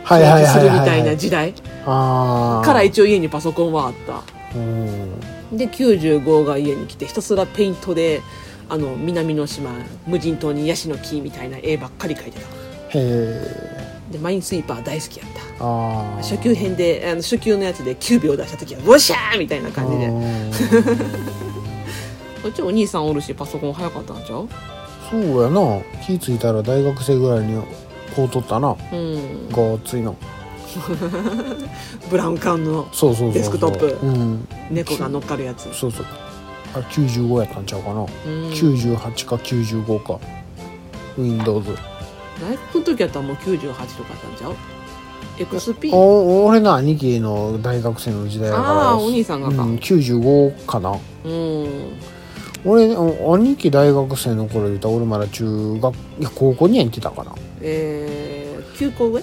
[0.10, 1.54] 表示するみたはいはいな時代。
[1.84, 4.21] から一応家にパソコンはあった。
[4.58, 5.58] うん。
[5.58, 8.21] で95が家に来てひたすらペイントで
[8.69, 9.71] あの南の島
[10.08, 12.47] 無人島にヤシの木みたいな絵ばっかり描いてた。
[12.47, 12.49] へ
[12.95, 15.45] えでマインスイーパー大好きやった。
[16.21, 20.08] 初級編であの初級のやつで9秒出した時は「ウォッシャー!」みたいな感じで
[22.45, 24.47] こっちお兄さんおるしパソコン早かったんちゃう？
[25.10, 25.81] そうやな。
[26.05, 27.60] 気ぃ付いたら大学生ぐらいに
[28.15, 28.77] こうとったな。
[28.93, 29.49] うん。
[29.49, 30.15] ごっついの。
[32.12, 33.34] ブラウン管のそうそうそうそう。
[33.34, 33.97] デスクトップ。
[33.99, 34.47] うん。
[34.69, 35.73] 猫が乗っかるやつ。
[35.73, 36.05] そうそう。
[36.75, 38.05] あれ95やったんちゃうかな、うん。
[38.51, 40.19] 98か95か。
[41.17, 41.71] Windows
[42.39, 44.55] 大学の時やったらもう98とかあったんちゃう
[45.39, 48.69] ？XP お俺の兄貴の大学生の時代やから。
[48.69, 49.63] ああお兄さんがか。
[49.63, 50.95] うん、95かな。
[51.25, 52.14] うん
[52.65, 57.34] 俺お兄貴大学生の頃言うたら俺まだ中学いや高校には行ってたかな。
[57.62, 59.21] えー、9個上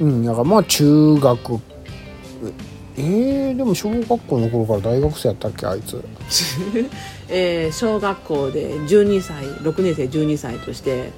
[0.00, 1.60] うんだからまあ中学。
[2.96, 6.02] えー、でも小学校の頃から大学生やったっけあいつ。
[7.28, 11.12] えー、小学校で12歳6年生12歳として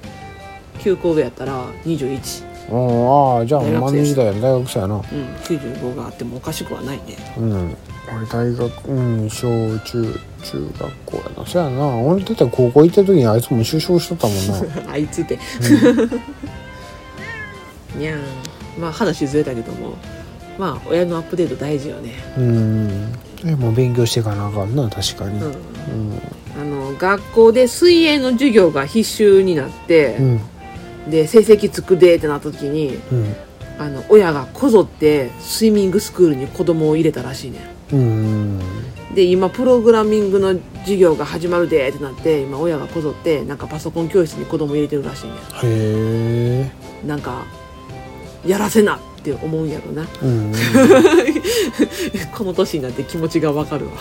[0.79, 4.95] 9個上やったら21うんああじゃあ大学生マネ時代や大学生やな。
[4.95, 5.01] うん
[5.43, 7.17] 95があってもおかしくはないね。
[7.37, 7.75] うん。
[8.17, 9.47] 俺大学うん小
[9.79, 11.45] 中中学校やな。
[11.45, 11.97] そやな。
[11.97, 14.53] 俺だって高校行った時にあいつも就職しとったもんな。
[14.93, 15.37] あいつって。
[17.95, 18.15] にゃー。
[18.15, 18.19] ん
[18.79, 19.95] まあ話ずれたけども。
[20.57, 22.13] まあ親のアップデート大事よね。
[22.37, 23.11] うん。
[23.43, 25.39] でも勉強してかなあかんな確かに。
[25.39, 25.45] うん。
[25.45, 25.53] うん。
[26.59, 30.41] あの学校で水泳の授業が必修になってう、ん。
[31.09, 33.35] で成績つくでってなった時にうん。
[33.81, 37.57] あの親がこぞってスイミングスクールに子供を入れたらしいね
[37.91, 38.59] うん
[39.13, 45.33] で今プログラミングの授業が始まるでってなって今親がこぞってなんかパソコン教室に子供入れてるらしいね
[45.63, 46.71] へ
[47.03, 47.43] えなんか
[48.45, 50.07] やらせなって思うんやろな。
[50.23, 50.51] うん
[52.35, 53.91] この年になって気持ちがわかるわ。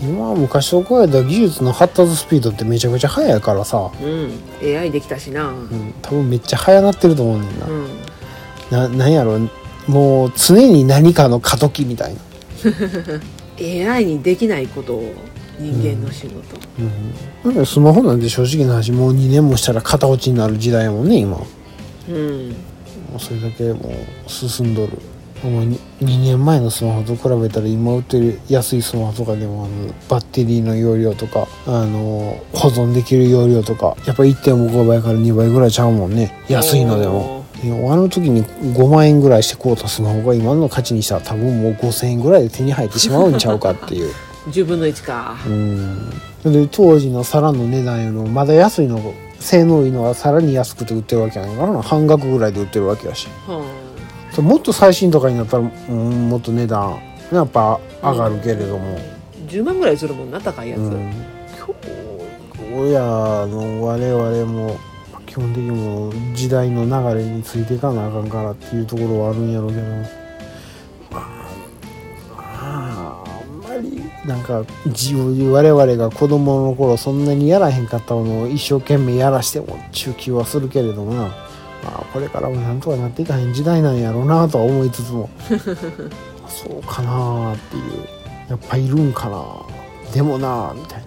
[0.00, 0.08] うん。
[0.08, 4.78] 今は昔と比べたら技術の発達スピードってめちゃくちゃ速いからさ、うん。
[4.78, 5.48] AI できたしな。
[5.48, 5.54] うん。
[5.54, 9.40] うん、多分めっちゃ速なってると思うねんな、ななんやろ
[9.88, 12.20] もう常に何かの過渡期みたいな
[13.58, 15.14] AI にできないことを
[15.58, 16.34] 人間の仕事、
[16.78, 21.38] うん、なんかスマホなんて正直な話もう2年もしたら片落ちになる時代やもんね今。
[21.38, 21.46] も
[22.08, 22.50] うん。
[22.50, 22.54] う
[23.18, 23.90] それだけも
[24.26, 24.98] う進んどる。
[25.42, 36.32] もう 2, 年前のスマホと比べたら今売ってる安いスマホとかでもあのバッテリーの容量とかあの保存できる容量とかやっぱ1.5倍から2倍ぐらいちゃうもんね。
[36.48, 44.12] 安いのでもあの時に5万円ぐらいして買うたスマホが今の価値にしたら多分もう5000円ぐらいで手に入ってしまうんちゃうかっていう。
[44.48, 46.10] 10分の1かうん。
[46.42, 53.28] で当時の皿の値段よりもまだ安いの性能いいのはさらに安くて売ってるわけやんからな半額ぐらいで売ってるわけやし、
[54.36, 57.00] うん、もっと最新とかになったら、うん、もっと値段
[57.32, 61.12] やっぱ上がるけれども、うん、10万ぐらいするもんな高いやつ、うん、
[62.74, 63.00] 親
[63.46, 64.76] の我々も
[65.32, 69.82] 基本的にも時代の流れについていかなあかんからっていうところはあるんやろうけど。
[71.10, 71.26] ま
[72.38, 81.34] ああんまりなんか自分我々が子供の頃そんなにやらへんかったものを一生懸命やらしても中級はするけれどもな、ま
[81.84, 85.30] あ、これからもなんとかなっていかへん時代なんやろうなとは思いつつも。
[86.46, 87.82] そうかなっていう。
[88.50, 89.42] やっぱいるんかな
[90.12, 91.06] でもなみたい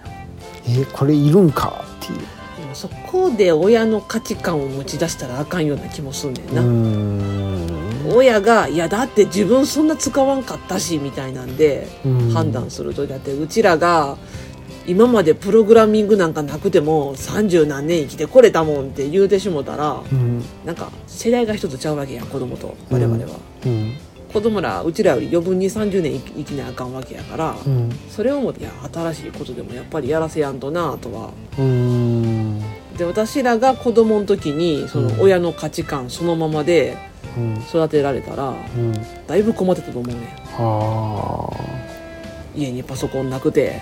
[0.64, 2.35] えー、これいるんかっていう。
[2.76, 8.14] そこで親の価値観を持ち出したらあかんような気もすんねんな。
[8.14, 11.88] 親が「いやだって自分そんな使わんかったし」みたいなんで
[12.34, 13.06] 判断すると。
[13.06, 14.18] だってうちらが
[14.86, 23.94] 今までプログラミングなんかなくても三十何年生きてこれたもんって言うてしもたら、うん、なんか世代が一つちゃうわけや子供と我々は、うん、
[24.36, 31.30] 子供らうちらより余分に30年生きなあかんわけやから、うん、それを思っていや新しいことでもやっぱりやらせやんとなとは。
[32.98, 36.98] で私らが子供の時にその親の価値観そのままで
[37.70, 38.54] 育てられたら、
[39.26, 40.36] だいぶ困ってたと思うね
[42.54, 43.80] 家にパソコンなくて、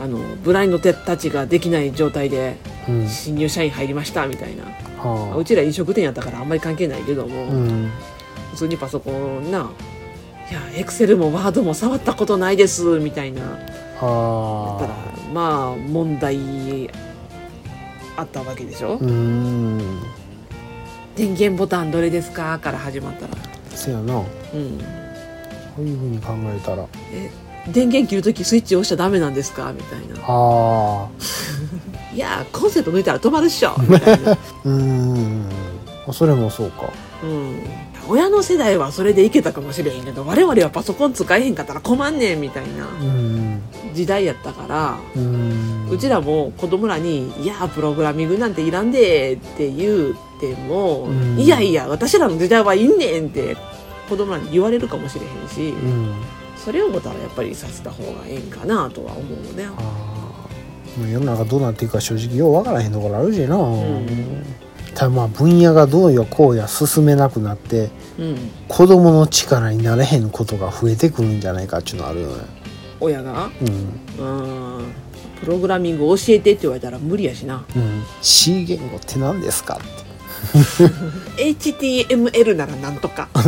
[0.00, 2.56] あのブラインドタッチができない状態で
[3.06, 7.88] 新入社員入りましたみたいな、うちら飲食店やったからあんまり関係ないけども、
[8.52, 9.70] 普通にパソコンな
[10.50, 13.40] いやエクセルもワードも触ったことないですみたいな。
[13.40, 13.50] だっ
[13.98, 14.94] たら
[15.34, 16.88] まあ問題
[18.16, 18.98] あったわけでしょ？
[21.16, 22.58] 電源ボタンどれですか？
[22.58, 23.32] から始まったら。
[23.74, 24.18] そやな。
[24.18, 24.24] うん。
[25.76, 26.86] そういうふうに考えたら。
[27.12, 27.30] え
[27.72, 29.72] 電源切る時スイッチ押しちゃダメなんですか？
[29.72, 30.22] みたいな。
[30.26, 31.08] ああ
[32.14, 33.74] いやコンセント抜いたら止まるっしょ！
[33.88, 34.38] みたいな。
[34.64, 35.48] うん。
[36.12, 36.84] それもそうか。
[37.24, 37.60] うん
[38.08, 42.86] 親の世代はそれでいけたかもしれへんけど我々はパソコン使えへんかったら困んねんみたいな
[43.94, 44.98] 時代やったから
[45.90, 53.56] うちらも子供らに「いやプログラミングなんていらんで」って言うても「いやいや私らの時代はいんねん」って
[54.08, 55.74] 子供らに言われるかもしれへんし
[56.56, 59.66] それを思ったらやっぱりさせた方がええんかなとは思うね。
[61.12, 63.56] 世の中どうなっていくか正直よう分からへんところあるしな。
[63.56, 64.06] うん
[64.96, 72.34] たまあ分野がどうやこうや進めなくなって、うん、子供の力になれへんことが増えてくるんじゃないかっていうのあるよね。
[72.98, 73.50] 親が？
[74.18, 74.84] うん。
[75.40, 79.84] プログラミング教えてって言われたら無理やしな、うん、C 言語って何ですかって。
[81.54, 83.28] HTML ならなんとか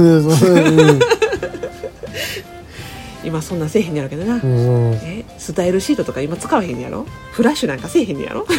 [3.24, 7.04] 今そんなせえへんやろけどな、うん、えスタイルシートとか今使わへんやろ？
[7.32, 8.44] フラッシュなんかせえへんやろ？
[8.44, 8.54] フ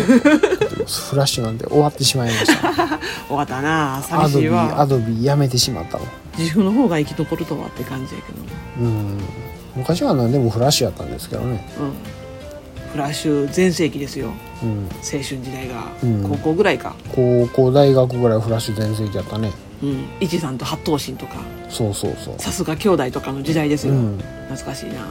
[1.15, 2.99] ラッシュなんで終わってしまいました。
[3.27, 4.81] 終わったな寂しいわ。
[4.81, 6.05] アドビやめてしまったの
[6.37, 8.39] 自分の方が生き残るとはって感じやけど
[8.81, 9.17] うん。
[9.75, 14.29] 昔は何でもフラッシュやったんですけどね、うん、フラッシュ全盛期ですよ、
[14.63, 16.95] うん、青春時代が、うん、高校ぐらいか。
[17.15, 20.07] 高校大学ぐらいフラッシュ全盛期やったねうん。
[20.19, 21.35] 一さんと八頭身とか。
[21.69, 22.35] そうそうそう。
[22.39, 24.17] さすが兄弟とかの時代ですよ、うん、
[24.49, 25.05] 懐かしいな。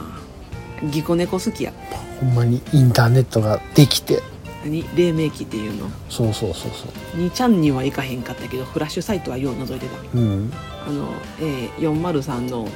[0.89, 1.73] ギコ猫好きや。
[2.19, 4.21] ほんまにインターネットができて。
[4.63, 4.83] 何？
[4.95, 5.89] 黎明期っていうの？
[6.09, 7.17] そうそうそうそう。
[7.17, 10.51] 2ちゃんには行かへんかったけどフラッシュサイトはよう覗いてた、うん、
[10.85, 11.07] あの、
[11.39, 12.67] えー、403の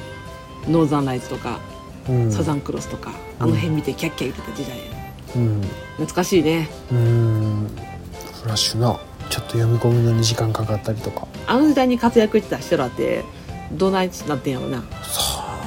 [0.66, 1.60] ノーザンライズとか、
[2.08, 4.78] うん、サザンクロスとかあの辺見てキャッキャ言ってた時代、
[5.36, 5.60] うん、
[5.96, 6.70] 懐かしいね。
[6.90, 7.70] うん。
[8.42, 8.98] フラッシュな
[9.34, 11.26] ちょっと読み込むのに時間かかったりとか。
[11.48, 13.24] あの時代に活躍してた人らって
[13.72, 14.84] どないなってんやろな。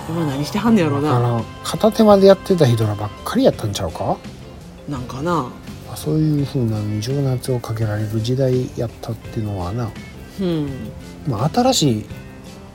[0.08, 1.44] 今何してはんねやろな。
[1.66, 4.16] 片手間でやってた人らばっかりやったんちゃうか？
[4.88, 5.52] なんかな。
[5.98, 9.90] そういうふうな情熱をかけられる時代やったっていうのはな、
[10.40, 10.70] うん、
[11.28, 12.06] まあ新しい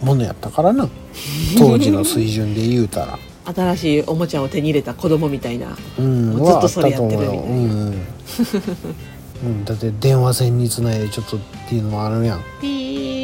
[0.02, 0.90] ものやったからな。
[1.56, 3.18] 当時の水準で言うたら。
[3.44, 7.42] 新しいおもちゃを手に入れた子供みたいな、うん、ずっとそれやってるみたいな、
[9.42, 12.40] うんうん、だって電話線につないでちょっとっていうのもあるやん。
[12.60, 12.66] ピ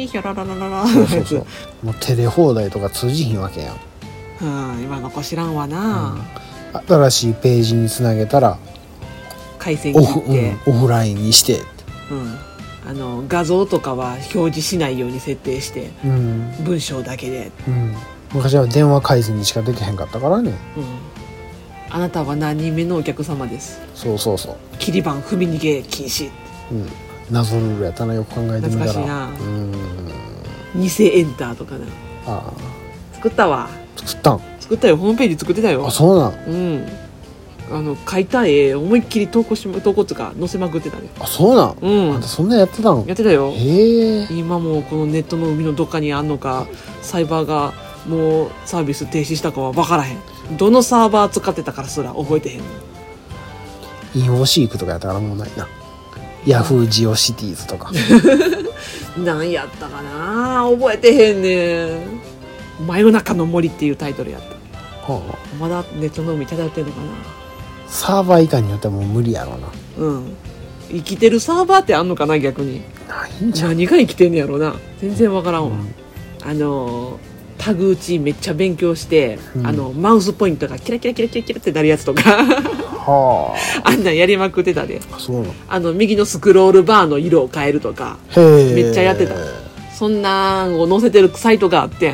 [0.05, 1.45] ーヒョラララララそうそうそう。
[1.83, 3.75] もうテレ放題とか通じひんわけやん。
[4.41, 6.15] うん今の子知らんわな、
[6.73, 8.57] うん、新しいページにつなげたら
[9.57, 10.07] 回線切って。
[10.07, 11.61] オフ,、うん、オフラインにして、
[12.09, 12.37] うん、
[12.89, 15.91] あの画像とかは表示しないように設定して。
[16.03, 16.53] うん。
[16.61, 17.95] 文章だけで、うん。
[18.33, 20.53] 昔は電話回線にしかできへんかったからね。
[20.77, 20.83] うん、
[21.91, 23.81] あなたは何人目のお客様です？
[23.95, 24.55] そうそうそう。
[24.77, 26.29] 切り板踏み逃げ禁止。
[26.71, 26.87] うん。
[27.31, 28.91] 謎ルールやったなよく考えてみたら。
[28.91, 29.29] 懐かしいな。
[30.75, 30.81] うん。
[30.81, 31.85] 偽エンターとかな。
[32.27, 32.53] あ
[33.13, 33.67] 作ったわ。
[33.67, 33.69] あ
[34.07, 34.41] 作ったん？
[34.59, 34.97] 作ったよ。
[34.97, 35.87] ホームページ作ってたよ。
[35.87, 36.87] あそうなんうん。
[37.71, 41.09] あの描いた絵思いっきり投稿し投稿っつうか載せまくってたね。
[41.19, 42.15] あそうなんうん。
[42.15, 43.51] あんたそんなんやってたんやってたよ。
[43.51, 44.27] へえ。
[44.31, 46.67] 今もこのネットの海のどっかにあんのか
[47.01, 47.73] サイバーが
[48.07, 50.17] もうサービス停止したかは分からへん
[50.57, 52.61] どのサーバー使ってたからすら覚えてへん
[54.15, 55.67] インフォシークとかやったからもうないな。
[56.45, 57.91] ヤフージオシティーズとか。
[59.17, 60.67] 何やったかな？
[60.71, 62.21] 覚えてへんねん
[62.87, 65.11] 「真夜中の森」っていうタイトルやった。
[65.11, 66.97] はあまだネットの海漂ってんのか
[67.87, 70.07] サーバー以下によってはもう無理やろうな。
[70.07, 70.35] なうん。
[70.89, 72.81] 生きてるサーバーってあんのかな逆に？
[73.07, 74.73] ないんじゃん何が生きてんねやろな。
[75.01, 76.49] 全然分からんわ、うん。
[76.49, 77.19] あの
[77.59, 79.67] タグ打ちめっちゃ勉強して、うん。
[79.67, 83.91] あのマウスポイントがキラキラキラキラキラってなるやつとかはあ。
[83.93, 84.99] んなんやりまくってたで。
[85.67, 85.93] あの？
[85.93, 89.35] 右のスクロールバーの色を変えるとかめっちゃやってた。
[89.93, 92.13] そんなんを載せてるサイトがあって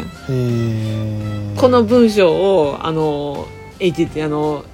[1.56, 3.46] この文章をあの
[3.80, 4.66] HT あの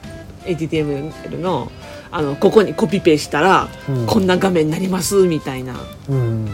[0.46, 1.70] HTML の
[2.10, 4.06] あのここにコピペしたら、うん。
[4.06, 5.76] こんな画面になりますみたいな。
[6.10, 6.50] うん。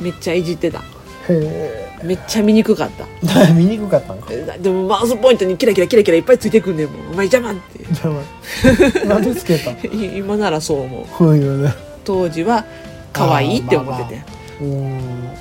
[0.00, 0.80] めっちゃいじってた。
[1.28, 3.06] へめっちゃ見にくかった。
[3.48, 4.26] え 見にくかったんか？
[4.30, 7.12] えでもマウスポイントにキラキラキラキラいっぱいついてくんねんもん。
[7.12, 7.84] お前邪魔って。
[7.92, 9.70] じゃあなんでつけた？
[9.70, 11.36] ん い今ならそう思う。
[11.62, 11.72] ね。
[12.04, 12.64] 当時は
[13.12, 14.22] 可愛いって思ってて、
[14.60, 14.98] うん。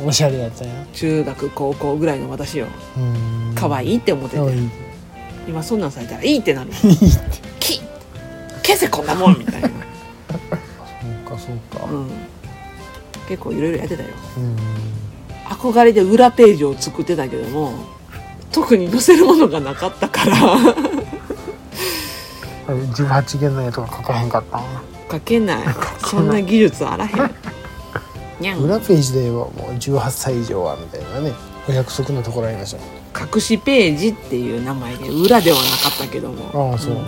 [0.08, 0.68] おしゃれやったん。
[0.68, 2.68] や中学高校ぐらいの私よ。
[2.98, 3.54] うん。
[3.56, 4.42] 可愛いって思ってて、
[5.48, 6.70] 今そんなんされたらいいってなる。
[6.84, 7.08] いいって。
[7.60, 7.82] き
[8.64, 9.38] 消せこんなもん。
[9.40, 9.78] みたいな、 そう
[11.38, 11.48] かそ
[11.78, 11.92] うか。
[11.92, 12.08] うん、
[13.28, 14.10] 結構いろいろやってたよ。
[14.38, 14.56] うん
[15.52, 17.74] 憧れで裏ページを作ってたけども
[18.52, 20.38] 特に載せるものがなかったから。
[22.68, 24.64] あれ18弦の絵とか描かへんかったん
[25.12, 25.68] 書けない。
[26.00, 27.32] そんな技術あらへん。
[28.64, 31.34] 裏ページではもう18歳以上はみたいなね。
[31.70, 32.80] お約束のところありました
[33.36, 36.72] 隠しページっていう名前で裏ではなかったけども。
[36.72, 36.98] ああそう、ん。
[36.98, 37.06] ま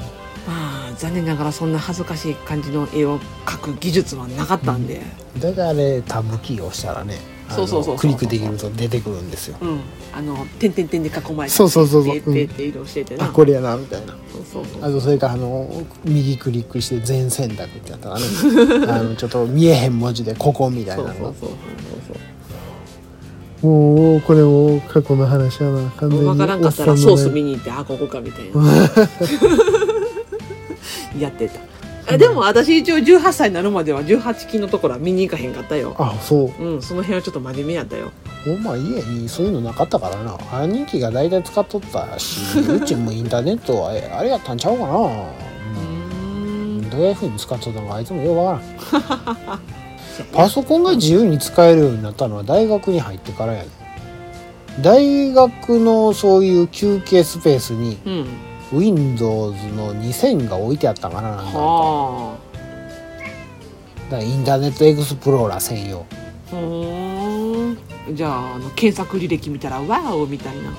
[0.47, 5.01] あ残念ながらそんな恥ずかしい感じの絵を描く技術はなかったんで。
[5.39, 9.57] だからあれタブキーを押したらねそうそうそうクリックできると出てくるんですよ。
[9.61, 9.79] うん、
[10.13, 12.17] あの点々点で囲まれてそうそうそうそう。
[12.17, 14.13] って移動しててな、あこれやなみたいな。
[14.31, 14.83] そうそうそう。
[14.83, 15.69] あとそれからあの
[16.05, 18.25] 右クリックして全選択ってやったらね
[18.87, 21.09] あのちょっと見えへん文字でここみたいなの。
[21.09, 21.49] そうそうそう
[23.61, 23.67] そう。
[23.67, 28.61] もうこれも過去の話やな完そう分からんかったらソース見に行ってあここかみたいな。
[31.19, 31.72] やってた
[32.07, 35.95] あでも私一応18歳になるまでは18金のところは見に行かへんかったよ。
[35.97, 36.63] あそう。
[36.63, 38.11] うんその辺はちょっと真面目やったよ。
[38.45, 40.37] お前家にそういうのなかったからな。
[40.51, 44.99] 兄貴が大体使っとったし うちもインターネットはえあれやったんちゃうかな、う
[46.81, 48.97] ん、どういうふうに使っとったのかあいつもようわか
[49.47, 49.59] らん。
[50.31, 53.69] パソコンが自由に使えるようになったのは大学に入ってからやね
[54.81, 58.27] 大学のそういう休憩スペースにうん
[58.77, 61.59] Windows の2000が置いてあったかななんか。
[61.59, 62.35] は
[64.09, 65.99] だからインターネットエクスプローラー専用。
[65.99, 66.15] あ
[66.49, 68.11] ふー。
[68.11, 70.71] んじゃああの検索履歴見たら「ワーオ!」みたいな。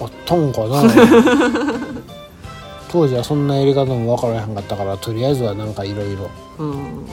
[0.00, 0.82] あったんかな。
[2.90, 7.06] 当時はそんなやり方も分からへんかったからとりあえずはなんかいろいろうん。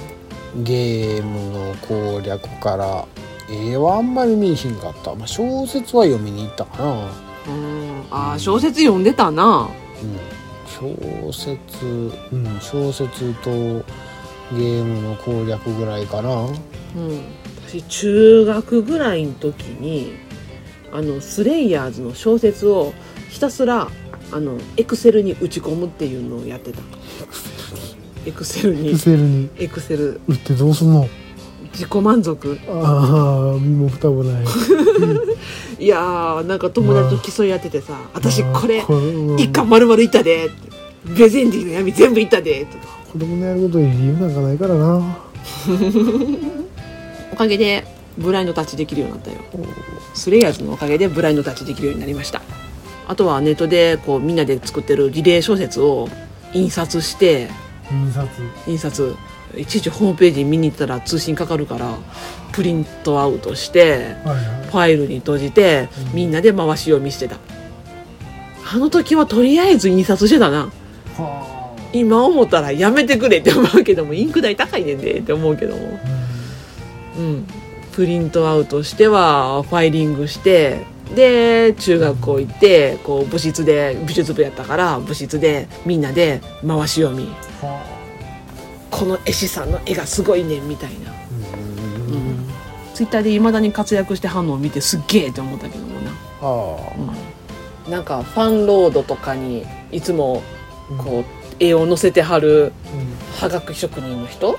[0.63, 3.05] ゲームの攻略から
[3.49, 6.99] 絵はあんまり見えひんかった、まあ、小説は読みに行ったかな、うん。
[8.09, 9.43] あー小説読んでたな。
[9.45, 9.86] うん、
[10.67, 11.85] 小説
[12.31, 12.59] うん。
[12.59, 13.51] 小説と
[14.51, 16.45] ゲームの攻略ぐらいかな。
[16.45, 16.55] うん。
[17.67, 20.13] 私中学ぐらいの時に
[20.91, 22.93] あのスレイヤーズの小説を
[23.29, 23.89] ひたすら
[24.31, 26.79] あのエクセルに打ち込むっていうのをやってた。
[28.25, 28.97] エクセルに。
[28.97, 29.49] セルに。
[29.57, 30.21] エクセル。
[30.27, 31.07] 打ってどうすんの？
[31.77, 32.57] 自己満足？
[32.67, 34.43] ああ身も蓋もない。
[35.79, 38.83] いやーなんか友達と競い合っててさ「私これ
[39.37, 40.55] 一巻丸々いったで」って
[41.15, 42.97] 「ベゼンティの闇全部いったで」とか。
[43.13, 45.17] 子供のやることに理由なんかないからな。
[47.31, 47.85] おかげで
[48.17, 49.37] ブラインドタッチできるようになったよ。
[50.15, 52.41] スレイヤーズのおかげでブラインドタッチできるようになりました。
[53.07, 56.09] あとはネットでこうみんなで作ってるリレー小説を
[56.53, 57.49] 印刷して
[57.91, 58.27] 印刷。
[58.67, 59.15] 印刷
[59.55, 61.97] いちいちホームページ見に行ったら通信かかるから
[62.51, 64.67] プリントアウトしてはいはい。
[64.67, 66.15] ファイルに閉じてうん。
[66.15, 67.37] みんなで回し読みしてた。
[68.69, 70.69] あの時はとりあえず印刷してたな。
[71.17, 75.99] は今思ったらやめてくれって思うけどもインク代高いねんでって思うけども。
[76.03, 77.47] あ、うん、
[77.93, 80.85] プリントアウトしてはファイリングして
[81.15, 87.29] で中学校行ってこう部室で美術部やったから部室でみんなで回し読み
[88.89, 92.49] この絵師さんの絵がすごいねみたいな、うん。
[92.93, 96.11] ツイッターでいまだに活躍してはんのを見てすっげえって思ったけどもな、
[96.41, 96.77] あ
[97.85, 100.41] うん、なんかファンロードとかにいつも
[100.99, 101.25] あこう
[101.59, 102.71] 絵を載せてはるうん。
[103.39, 104.57] はがき職人の人うん。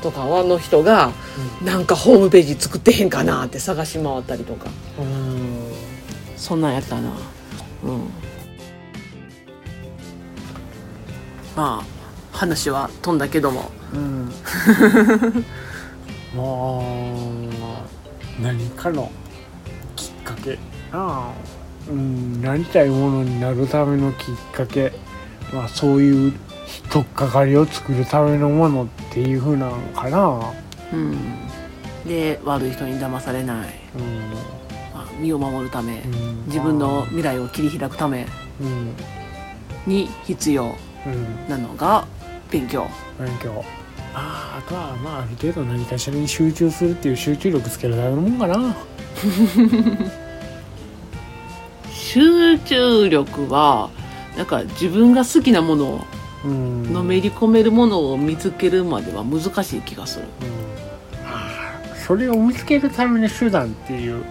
[0.00, 1.12] とかはの人が
[1.62, 4.70] なんかホームページ作ってへんかなって探し回ったりとか。
[5.00, 5.72] うん。
[6.36, 7.10] そんなんやったな。
[7.82, 8.10] うん。
[11.56, 11.97] まあ
[12.38, 13.68] 話は飛んだけども。
[13.92, 14.30] うん。
[16.36, 17.86] まあ
[18.40, 19.10] 何かの
[19.96, 20.52] きっかけ。
[20.52, 20.58] な
[20.92, 21.32] あ。
[21.88, 24.92] うんなりたいものになるためのきっかけ。
[25.52, 26.32] まあそういう
[26.92, 30.40] 取っかかりを作るためのものっていうふうなのかな。
[30.92, 31.16] うん。
[32.06, 34.30] で悪い人に騙されない、うん。
[34.94, 36.02] まあ、身を守るため。
[36.02, 36.44] うん。
[36.46, 38.28] 自分の未来を切り開くため
[38.60, 38.94] うん。
[39.92, 42.06] に必要うんなのが
[42.50, 42.88] 勉強。
[43.18, 43.64] 勉強。
[44.14, 48.76] あああとはまあある程度何かしらに集中するっていう集中力つけるためのもんかな。
[51.92, 53.90] 集中力は
[54.36, 56.04] なんか自分が好きなものを
[56.44, 56.92] うん。
[56.92, 60.26] のめり込めるものを見つけるまでは難しい気がする。
[62.06, 64.24] それを見つけるための手段っていう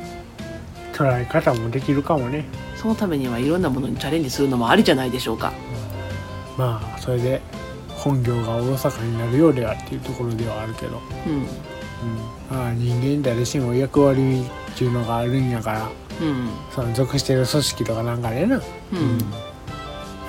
[0.94, 2.46] 捉え方もできるかもね、
[2.76, 5.54] そのためにはいろんなものにチャレンジするのもありじゃないでしょうか。
[6.58, 7.42] まあそれで
[8.08, 11.34] 本業がおろそかになるようではっていうところではあるけど、うん。
[11.34, 11.46] うん、
[12.50, 15.90] まあ人間誰しも役割っていうのがあるんやから。
[16.22, 16.50] うん。
[16.74, 18.62] その属してる組織とかなんかでな、うん、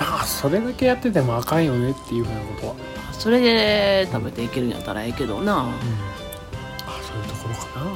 [0.00, 2.74] ああそれだけやっててもあかんよねっていうふうなことは、
[3.12, 5.60] それで食べていけるんやったらええけどな。
[5.60, 7.86] ああそういうところかな。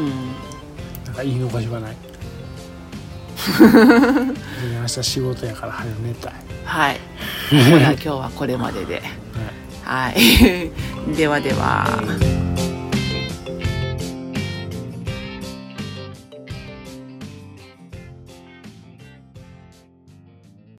[0.00, 1.04] うん。
[1.04, 1.96] なんか言い残しはない。
[3.58, 6.32] で明日仕事やから早寝たい、
[6.68, 7.00] はい。
[7.50, 9.02] 今日はこれまでで。
[9.84, 10.70] はい。
[11.16, 11.88] ではでは